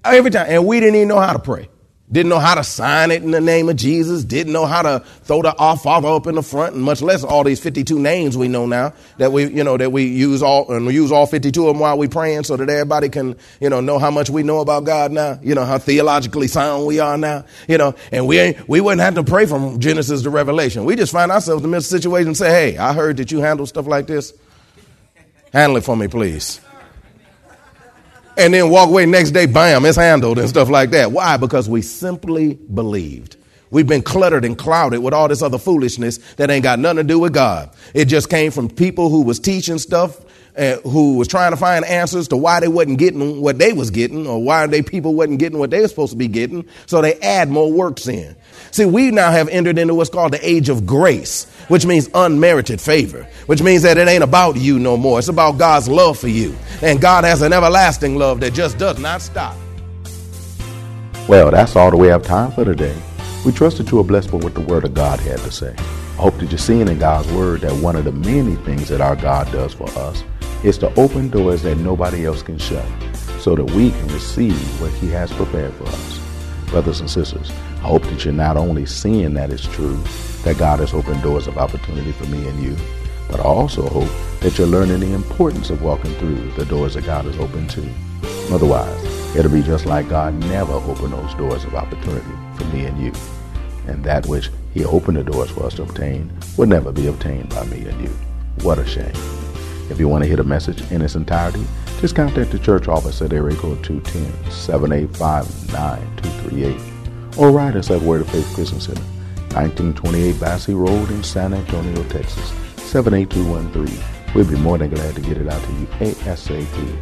Every 0.04 0.30
time. 0.30 0.46
And 0.48 0.66
we 0.66 0.80
didn't 0.80 0.96
even 0.96 1.08
know 1.08 1.20
how 1.20 1.32
to 1.32 1.38
pray. 1.38 1.68
Didn't 2.12 2.28
know 2.28 2.38
how 2.38 2.56
to 2.56 2.62
sign 2.62 3.10
it 3.10 3.22
in 3.22 3.30
the 3.30 3.40
name 3.40 3.70
of 3.70 3.76
Jesus. 3.76 4.22
Didn't 4.22 4.52
know 4.52 4.66
how 4.66 4.82
to 4.82 5.00
throw 5.22 5.40
the 5.40 5.54
Our 5.54 5.78
Father 5.78 6.08
up 6.08 6.26
in 6.26 6.34
the 6.34 6.42
front, 6.42 6.74
and 6.74 6.84
much 6.84 7.00
less 7.00 7.24
all 7.24 7.42
these 7.42 7.58
52 7.58 7.98
names 7.98 8.36
we 8.36 8.48
know 8.48 8.66
now 8.66 8.92
that 9.16 9.32
we, 9.32 9.50
you 9.50 9.64
know, 9.64 9.78
that 9.78 9.92
we 9.92 10.04
use 10.04 10.42
all 10.42 10.70
and 10.70 10.84
we 10.84 10.92
use 10.92 11.10
all 11.10 11.24
52 11.24 11.68
of 11.68 11.74
them 11.74 11.80
while 11.80 11.96
we 11.96 12.08
praying, 12.08 12.44
so 12.44 12.54
that 12.58 12.68
everybody 12.68 13.08
can, 13.08 13.34
you 13.60 13.70
know, 13.70 13.80
know 13.80 13.98
how 13.98 14.10
much 14.10 14.28
we 14.28 14.42
know 14.42 14.60
about 14.60 14.84
God 14.84 15.10
now. 15.10 15.38
You 15.42 15.54
know 15.54 15.64
how 15.64 15.78
theologically 15.78 16.48
sound 16.48 16.84
we 16.84 17.00
are 17.00 17.16
now. 17.16 17.46
You 17.66 17.78
know, 17.78 17.94
and 18.10 18.26
we 18.26 18.38
ain't, 18.38 18.68
we 18.68 18.82
wouldn't 18.82 19.00
have 19.00 19.14
to 19.14 19.24
pray 19.24 19.46
from 19.46 19.80
Genesis 19.80 20.20
to 20.22 20.30
Revelation. 20.30 20.84
We 20.84 20.96
just 20.96 21.12
find 21.12 21.32
ourselves 21.32 21.64
in 21.64 21.70
the 21.70 21.74
midst 21.74 21.90
of 21.90 21.98
situation 21.98 22.28
and 22.28 22.36
say, 22.36 22.50
"Hey, 22.50 22.76
I 22.76 22.92
heard 22.92 23.16
that 23.16 23.32
you 23.32 23.40
handle 23.40 23.64
stuff 23.64 23.86
like 23.86 24.06
this. 24.06 24.34
Handle 25.52 25.76
it 25.76 25.84
for 25.84 25.96
me, 25.96 26.08
please." 26.08 26.60
and 28.36 28.54
then 28.54 28.70
walk 28.70 28.88
away 28.88 29.06
next 29.06 29.32
day, 29.32 29.46
bam, 29.46 29.84
it's 29.84 29.96
handled 29.96 30.38
and 30.38 30.48
stuff 30.48 30.68
like 30.68 30.90
that. 30.90 31.12
Why? 31.12 31.36
Because 31.36 31.68
we 31.68 31.82
simply 31.82 32.54
believed. 32.54 33.36
We've 33.70 33.86
been 33.86 34.02
cluttered 34.02 34.44
and 34.44 34.56
clouded 34.56 35.02
with 35.02 35.14
all 35.14 35.28
this 35.28 35.42
other 35.42 35.58
foolishness 35.58 36.18
that 36.34 36.50
ain't 36.50 36.62
got 36.62 36.78
nothing 36.78 36.98
to 36.98 37.04
do 37.04 37.18
with 37.18 37.32
God. 37.32 37.70
It 37.94 38.04
just 38.06 38.28
came 38.28 38.50
from 38.50 38.68
people 38.68 39.08
who 39.08 39.22
was 39.22 39.40
teaching 39.40 39.78
stuff, 39.78 40.20
who 40.56 41.16
was 41.16 41.28
trying 41.28 41.52
to 41.52 41.56
find 41.56 41.84
answers 41.84 42.28
to 42.28 42.36
why 42.36 42.60
they 42.60 42.68
wasn't 42.68 42.98
getting 42.98 43.40
what 43.40 43.58
they 43.58 43.72
was 43.72 43.90
getting, 43.90 44.26
or 44.26 44.42
why 44.42 44.66
they 44.66 44.82
people 44.82 45.14
wasn't 45.14 45.38
getting 45.38 45.58
what 45.58 45.70
they 45.70 45.80
were 45.80 45.88
supposed 45.88 46.12
to 46.12 46.18
be 46.18 46.28
getting. 46.28 46.66
So 46.86 47.00
they 47.00 47.14
add 47.20 47.48
more 47.48 47.72
works 47.72 48.06
in. 48.06 48.36
See, 48.70 48.84
we 48.84 49.10
now 49.10 49.30
have 49.30 49.48
entered 49.48 49.78
into 49.78 49.94
what's 49.94 50.10
called 50.10 50.32
the 50.32 50.46
age 50.48 50.68
of 50.68 50.86
grace, 50.86 51.44
which 51.68 51.86
means 51.86 52.08
unmerited 52.14 52.80
favor, 52.80 53.26
which 53.46 53.62
means 53.62 53.82
that 53.82 53.98
it 53.98 54.08
ain't 54.08 54.24
about 54.24 54.56
you 54.56 54.78
no 54.78 54.96
more. 54.96 55.18
It's 55.18 55.28
about 55.28 55.58
God's 55.58 55.88
love 55.88 56.18
for 56.18 56.28
you. 56.28 56.54
And 56.82 57.00
God 57.00 57.24
has 57.24 57.42
an 57.42 57.52
everlasting 57.52 58.16
love 58.16 58.40
that 58.40 58.52
just 58.52 58.78
does 58.78 58.98
not 58.98 59.22
stop. 59.22 59.56
Well, 61.28 61.50
that's 61.50 61.76
all 61.76 61.90
that 61.90 61.96
we 61.96 62.08
have 62.08 62.22
time 62.22 62.50
for 62.52 62.64
today. 62.64 62.96
We 63.46 63.52
trust 63.52 63.78
that 63.78 63.90
you 63.90 63.98
are 64.00 64.04
blessed 64.04 64.32
with 64.32 64.44
what 64.44 64.54
the 64.54 64.60
Word 64.60 64.84
of 64.84 64.94
God 64.94 65.20
had 65.20 65.38
to 65.40 65.50
say. 65.50 65.74
I 65.78 66.22
hope 66.22 66.38
that 66.38 66.50
you're 66.50 66.58
seeing 66.58 66.88
in 66.88 66.98
God's 66.98 67.30
Word 67.32 67.62
that 67.62 67.72
one 67.82 67.96
of 67.96 68.04
the 68.04 68.12
many 68.12 68.54
things 68.56 68.88
that 68.88 69.00
our 69.00 69.16
God 69.16 69.50
does 69.50 69.72
for 69.72 69.88
us 69.98 70.22
is 70.64 70.78
to 70.78 70.94
open 70.94 71.28
doors 71.28 71.62
that 71.62 71.76
nobody 71.76 72.24
else 72.24 72.42
can 72.42 72.58
shut 72.58 72.86
so 73.40 73.56
that 73.56 73.64
we 73.64 73.90
can 73.90 74.08
receive 74.08 74.80
what 74.80 74.92
He 74.92 75.08
has 75.08 75.32
prepared 75.32 75.74
for 75.74 75.84
us. 75.84 76.20
Brothers 76.70 77.00
and 77.00 77.10
sisters, 77.10 77.50
I 77.50 77.88
hope 77.88 78.02
that 78.04 78.24
you're 78.24 78.32
not 78.32 78.56
only 78.56 78.86
seeing 78.86 79.34
that 79.34 79.50
it's 79.50 79.66
true, 79.66 79.96
that 80.44 80.58
God 80.58 80.78
has 80.80 80.94
opened 80.94 81.22
doors 81.22 81.46
of 81.46 81.58
opportunity 81.58 82.12
for 82.12 82.26
me 82.26 82.46
and 82.46 82.62
you, 82.62 82.76
but 83.28 83.40
I 83.40 83.44
also 83.44 83.88
hope 83.88 84.08
that 84.40 84.58
you're 84.58 84.66
learning 84.66 85.00
the 85.00 85.12
importance 85.12 85.70
of 85.70 85.82
walking 85.82 86.12
through 86.14 86.52
the 86.52 86.64
doors 86.64 86.94
that 86.94 87.04
God 87.04 87.24
has 87.24 87.36
opened 87.38 87.70
too. 87.70 87.88
Otherwise, 88.50 89.36
it'll 89.36 89.50
be 89.50 89.62
just 89.62 89.86
like 89.86 90.08
God 90.08 90.34
never 90.34 90.74
opened 90.74 91.12
those 91.12 91.34
doors 91.34 91.64
of 91.64 91.74
opportunity 91.74 92.36
for 92.56 92.64
me 92.66 92.84
and 92.84 93.00
you. 93.02 93.12
And 93.86 94.04
that 94.04 94.26
which 94.26 94.50
He 94.74 94.84
opened 94.84 95.16
the 95.16 95.24
doors 95.24 95.50
for 95.50 95.64
us 95.64 95.74
to 95.74 95.82
obtain 95.82 96.32
will 96.56 96.66
never 96.66 96.92
be 96.92 97.06
obtained 97.08 97.48
by 97.50 97.64
me 97.64 97.88
and 97.88 98.00
you. 98.00 98.10
What 98.62 98.78
a 98.78 98.86
shame. 98.86 99.41
If 99.92 100.00
you 100.00 100.08
want 100.08 100.24
to 100.24 100.26
hear 100.26 100.38
the 100.38 100.44
message 100.44 100.90
in 100.90 101.02
its 101.02 101.16
entirety, 101.16 101.66
just 102.00 102.16
contact 102.16 102.50
the 102.50 102.58
church 102.58 102.88
office 102.88 103.20
at 103.20 103.34
area 103.34 103.54
code 103.54 103.84
210 103.84 104.50
785 104.50 105.70
9238 105.70 107.36
or 107.36 107.50
write 107.50 107.76
us 107.76 107.90
at 107.90 108.00
Word 108.00 108.22
of 108.22 108.30
Faith 108.30 108.50
Christian 108.54 108.80
Center, 108.80 109.02
1928 109.52 110.40
Basse 110.40 110.70
Road 110.70 111.10
in 111.10 111.22
San 111.22 111.52
Antonio, 111.52 112.02
Texas, 112.04 112.48
78213. 112.76 114.34
We'll 114.34 114.48
be 114.48 114.56
more 114.56 114.78
than 114.78 114.88
glad 114.88 115.14
to 115.14 115.20
get 115.20 115.36
it 115.36 115.46
out 115.46 115.62
to 115.62 115.72
you 115.72 115.86
ASAP. 115.86 116.96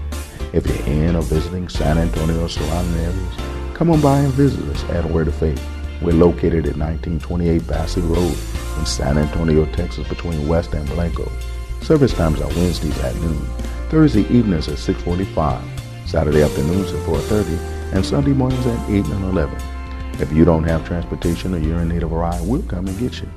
If 0.53 0.66
you're 0.66 0.87
in 0.88 1.14
or 1.14 1.22
visiting 1.22 1.68
San 1.68 1.96
Antonio 1.96 2.44
or 2.44 2.48
surrounding 2.48 3.03
areas, 3.03 3.35
come 3.72 3.92
on 3.92 4.00
by 4.00 4.18
and 4.18 4.33
visit 4.33 4.68
us 4.68 4.83
at 4.90 5.05
Word 5.05 5.29
of 5.29 5.37
Faith. 5.37 5.64
We're 6.03 6.14
located 6.14 6.66
at 6.66 6.76
1928 6.76 7.68
Basse 7.68 7.98
Road 7.98 8.37
in 8.79 8.85
San 8.85 9.16
Antonio, 9.16 9.64
Texas, 9.66 10.09
between 10.09 10.48
West 10.48 10.74
and 10.74 10.88
Blanco. 10.88 11.31
Service 11.82 12.12
times 12.12 12.40
are 12.40 12.48
Wednesdays 12.48 12.98
at 13.00 13.14
noon, 13.16 13.44
Thursday 13.88 14.22
evenings 14.28 14.68
at 14.68 14.78
6:45, 14.78 15.60
Saturday 16.06 16.42
afternoons 16.42 16.92
at 16.92 17.04
4:30, 17.06 17.58
and 17.92 18.04
Sunday 18.04 18.32
mornings 18.32 18.66
at 18.66 18.90
8 18.90 19.04
and 19.06 19.24
11. 19.24 19.58
If 20.20 20.32
you 20.32 20.44
don't 20.44 20.64
have 20.64 20.86
transportation 20.86 21.54
or 21.54 21.58
you're 21.58 21.80
in 21.80 21.88
need 21.88 22.02
of 22.02 22.12
a 22.12 22.16
ride, 22.16 22.40
we'll 22.46 22.62
come 22.62 22.86
and 22.86 22.98
get 22.98 23.20
you. 23.20 23.28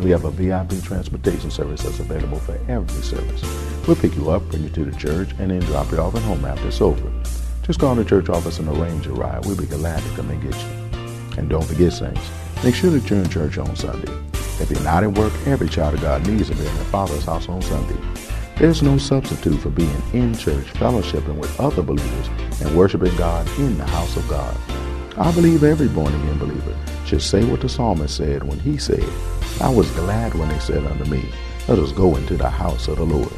We 0.00 0.10
have 0.10 0.24
a 0.24 0.30
VIP 0.30 0.80
transportation 0.82 1.50
service 1.50 1.82
that's 1.82 2.00
available 2.00 2.38
for 2.38 2.58
every 2.68 3.02
service. 3.02 3.42
We'll 3.86 3.96
pick 3.96 4.16
you 4.16 4.30
up, 4.30 4.48
bring 4.48 4.62
you 4.62 4.70
to 4.70 4.84
the 4.86 4.96
church, 4.96 5.30
and 5.38 5.50
then 5.50 5.60
drop 5.60 5.92
you 5.92 5.98
off 5.98 6.14
at 6.16 6.22
home 6.22 6.44
after 6.44 6.68
it's 6.68 6.80
over. 6.80 7.08
Just 7.62 7.78
call 7.78 7.94
the 7.94 8.04
church 8.04 8.30
office 8.30 8.58
and 8.58 8.68
arrange 8.68 9.06
a 9.06 9.12
ride. 9.12 9.44
We'll 9.44 9.56
be 9.56 9.66
glad 9.66 10.02
to 10.02 10.08
come 10.16 10.30
and 10.30 10.42
get 10.42 10.54
you. 10.54 10.98
And 11.36 11.50
don't 11.50 11.64
forget, 11.64 11.92
saints, 11.92 12.30
make 12.64 12.74
sure 12.74 12.90
that 12.90 13.08
you're 13.10 13.20
in 13.20 13.28
church 13.28 13.58
on 13.58 13.76
Sunday. 13.76 14.29
If 14.60 14.70
you're 14.70 14.82
not 14.82 15.02
at 15.02 15.16
work, 15.16 15.32
every 15.46 15.68
child 15.68 15.94
of 15.94 16.02
God 16.02 16.26
needs 16.26 16.48
to 16.50 16.54
be 16.54 16.66
in 16.66 16.74
their 16.74 16.84
father's 16.86 17.24
house 17.24 17.48
on 17.48 17.62
Sunday. 17.62 17.96
There's 18.56 18.82
no 18.82 18.98
substitute 18.98 19.58
for 19.58 19.70
being 19.70 20.02
in 20.12 20.34
church, 20.34 20.66
fellowshipping 20.74 21.36
with 21.36 21.58
other 21.58 21.82
believers, 21.82 22.28
and 22.60 22.76
worshiping 22.76 23.16
God 23.16 23.48
in 23.58 23.78
the 23.78 23.86
house 23.86 24.16
of 24.18 24.28
God. 24.28 24.54
I 25.16 25.32
believe 25.32 25.64
every 25.64 25.88
born 25.88 26.14
again 26.14 26.38
believer 26.38 26.76
should 27.06 27.22
say 27.22 27.42
what 27.42 27.62
the 27.62 27.70
psalmist 27.70 28.18
said 28.18 28.42
when 28.42 28.60
he 28.60 28.76
said, 28.76 29.04
I 29.62 29.70
was 29.70 29.90
glad 29.92 30.34
when 30.34 30.50
they 30.50 30.58
said 30.58 30.84
unto 30.84 31.04
me, 31.06 31.24
Let 31.66 31.78
us 31.78 31.92
go 31.92 32.16
into 32.16 32.36
the 32.36 32.50
house 32.50 32.86
of 32.86 32.98
the 32.98 33.04
Lord. 33.04 33.32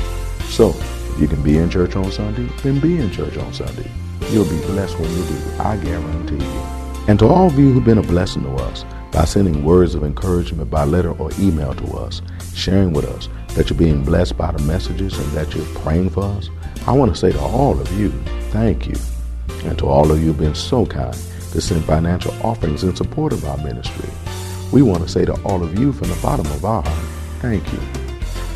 So, 0.49 0.71
if 0.71 1.21
you 1.21 1.29
can 1.29 1.43
be 1.43 1.57
in 1.57 1.71
church 1.71 1.95
on 1.95 2.11
Sunday, 2.11 2.53
then 2.63 2.81
be 2.81 2.99
in 2.99 3.13
church 3.13 3.37
on 3.37 3.53
Sunday. 3.53 3.89
You'll 4.31 4.45
be 4.45 4.61
blessed 4.67 4.99
when 4.99 5.11
you 5.11 5.25
do, 5.25 5.39
I 5.61 5.77
guarantee 5.77 6.45
you. 6.45 6.63
And 7.07 7.19
to 7.21 7.27
all 7.27 7.47
of 7.47 7.59
you 7.59 7.73
who've 7.73 7.85
been 7.85 7.99
a 7.99 8.03
blessing 8.03 8.43
to 8.43 8.51
us 8.55 8.85
by 9.13 9.25
sending 9.25 9.63
words 9.63 9.95
of 9.95 10.03
encouragement 10.03 10.71
by 10.71 10.85
letter 10.85 11.13
or 11.13 11.31
email 11.39 11.75
to 11.75 11.97
us, 11.99 12.23
sharing 12.55 12.93
with 12.93 13.05
us 13.05 13.29
that 13.55 13.69
you're 13.69 13.79
being 13.79 14.03
blessed 14.03 14.37
by 14.39 14.51
the 14.51 14.63
messages 14.65 15.17
and 15.19 15.31
that 15.33 15.55
you're 15.55 15.65
praying 15.81 16.11
for 16.11 16.25
us, 16.25 16.49
I 16.87 16.93
want 16.93 17.13
to 17.15 17.19
say 17.19 17.31
to 17.31 17.41
all 17.41 17.79
of 17.79 18.01
you, 18.01 18.11
thank 18.51 18.89
you. 18.89 18.97
And 19.65 19.79
to 19.79 19.87
all 19.87 20.11
of 20.11 20.23
you 20.23 20.33
been 20.33 20.55
so 20.55 20.87
kind 20.87 21.15
to 21.53 21.61
send 21.61 21.85
financial 21.85 22.35
offerings 22.45 22.83
in 22.83 22.97
support 22.97 23.33
of 23.33 23.45
our 23.45 23.59
ministry, 23.59 24.09
we 24.73 24.81
want 24.81 25.03
to 25.03 25.09
say 25.09 25.27
to 25.27 25.35
all 25.45 25.63
of 25.63 25.79
you 25.79 25.93
from 25.93 26.09
the 26.09 26.19
bottom 26.23 26.47
of 26.47 26.65
our 26.65 26.83
heart, 26.83 27.09
thank 27.41 27.71
you. 27.73 27.79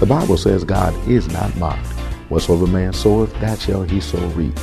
The 0.00 0.06
Bible 0.06 0.38
says 0.38 0.64
God 0.64 0.94
is 1.06 1.28
not 1.28 1.54
mocked. 1.56 1.86
Whatsoever 2.30 2.66
man 2.66 2.92
soweth, 2.92 3.32
that 3.40 3.60
shall 3.60 3.82
he 3.82 4.00
so 4.00 4.18
reap. 4.28 4.58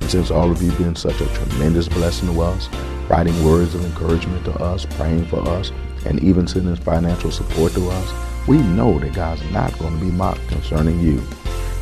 And 0.00 0.10
since 0.10 0.30
all 0.30 0.50
of 0.50 0.60
you 0.60 0.70
have 0.70 0.78
been 0.78 0.96
such 0.96 1.20
a 1.20 1.26
tremendous 1.34 1.88
blessing 1.88 2.32
to 2.34 2.40
us, 2.40 2.68
writing 3.08 3.44
words 3.44 3.74
of 3.74 3.84
encouragement 3.84 4.44
to 4.44 4.52
us, 4.62 4.86
praying 4.90 5.26
for 5.26 5.40
us, 5.48 5.72
and 6.04 6.22
even 6.22 6.46
sending 6.46 6.76
financial 6.76 7.30
support 7.30 7.72
to 7.72 7.88
us, 7.88 8.48
we 8.48 8.58
know 8.58 8.98
that 8.98 9.14
God's 9.14 9.42
not 9.50 9.76
going 9.78 9.98
to 9.98 10.04
be 10.04 10.10
mocked 10.10 10.46
concerning 10.48 11.00
you. 11.00 11.22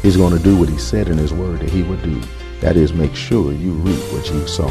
He's 0.03 0.17
going 0.17 0.37
to 0.37 0.43
do 0.43 0.57
what 0.57 0.69
he 0.69 0.79
said 0.79 1.09
in 1.09 1.19
his 1.19 1.33
word 1.33 1.61
that 1.61 1.71
he 1.71 1.83
would 1.83 2.03
do. 2.03 2.21
That 2.61 2.77
is, 2.77 2.93
make 2.93 3.15
sure 3.15 3.53
you 3.53 3.73
reap 3.73 4.01
what 4.13 4.29
you 4.31 4.47
sow. 4.47 4.69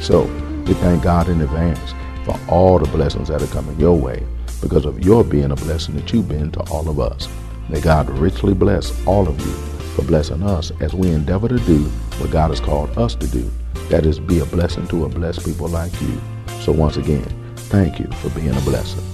So, 0.00 0.24
we 0.66 0.74
thank 0.74 1.02
God 1.02 1.28
in 1.28 1.40
advance 1.40 1.94
for 2.24 2.38
all 2.48 2.78
the 2.78 2.88
blessings 2.88 3.28
that 3.28 3.42
are 3.42 3.46
coming 3.46 3.78
your 3.78 3.96
way 3.96 4.26
because 4.60 4.84
of 4.84 5.04
your 5.04 5.22
being 5.22 5.52
a 5.52 5.56
blessing 5.56 5.94
that 5.96 6.12
you've 6.12 6.28
been 6.28 6.50
to 6.52 6.60
all 6.70 6.88
of 6.88 6.98
us. 6.98 7.28
May 7.68 7.80
God 7.80 8.08
richly 8.10 8.54
bless 8.54 9.06
all 9.06 9.28
of 9.28 9.38
you 9.40 9.52
for 9.94 10.02
blessing 10.02 10.42
us 10.42 10.72
as 10.80 10.94
we 10.94 11.10
endeavor 11.10 11.48
to 11.48 11.58
do 11.60 11.84
what 12.18 12.30
God 12.30 12.50
has 12.50 12.60
called 12.60 12.96
us 12.98 13.14
to 13.16 13.26
do. 13.28 13.50
That 13.88 14.04
is, 14.04 14.18
be 14.18 14.40
a 14.40 14.46
blessing 14.46 14.86
to 14.88 15.04
a 15.04 15.08
blessed 15.08 15.44
people 15.44 15.68
like 15.68 15.92
you. 16.00 16.20
So 16.60 16.72
once 16.72 16.96
again, 16.96 17.24
thank 17.56 17.98
you 17.98 18.06
for 18.20 18.30
being 18.30 18.56
a 18.56 18.60
blessing. 18.62 19.04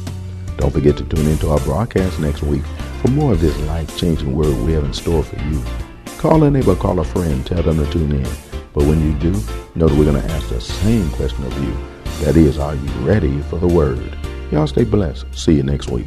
Don't 0.56 0.70
forget 0.70 0.96
to 0.96 1.04
tune 1.04 1.26
into 1.26 1.50
our 1.50 1.60
broadcast 1.60 2.18
next 2.20 2.42
week 2.42 2.62
for 3.02 3.08
more 3.10 3.32
of 3.32 3.40
this 3.40 3.58
life-changing 3.60 4.34
word 4.34 4.56
we 4.64 4.72
have 4.72 4.84
in 4.84 4.92
store 4.92 5.22
for 5.22 5.36
you. 5.44 5.62
Call 6.18 6.44
a 6.44 6.50
neighbor, 6.50 6.76
call 6.76 7.00
a 7.00 7.04
friend, 7.04 7.44
tell 7.46 7.62
them 7.62 7.78
to 7.84 7.90
tune 7.90 8.12
in. 8.12 8.28
But 8.72 8.84
when 8.84 9.02
you 9.04 9.18
do, 9.18 9.32
know 9.74 9.88
that 9.88 9.98
we're 9.98 10.10
going 10.10 10.22
to 10.22 10.32
ask 10.32 10.48
the 10.48 10.60
same 10.60 11.10
question 11.10 11.44
of 11.44 11.62
you. 11.62 11.76
That 12.24 12.36
is, 12.36 12.58
are 12.58 12.74
you 12.74 12.88
ready 13.00 13.40
for 13.42 13.58
the 13.58 13.66
word? 13.66 14.16
Y'all 14.50 14.66
stay 14.66 14.84
blessed. 14.84 15.26
See 15.34 15.54
you 15.54 15.62
next 15.62 15.90
week. 15.90 16.06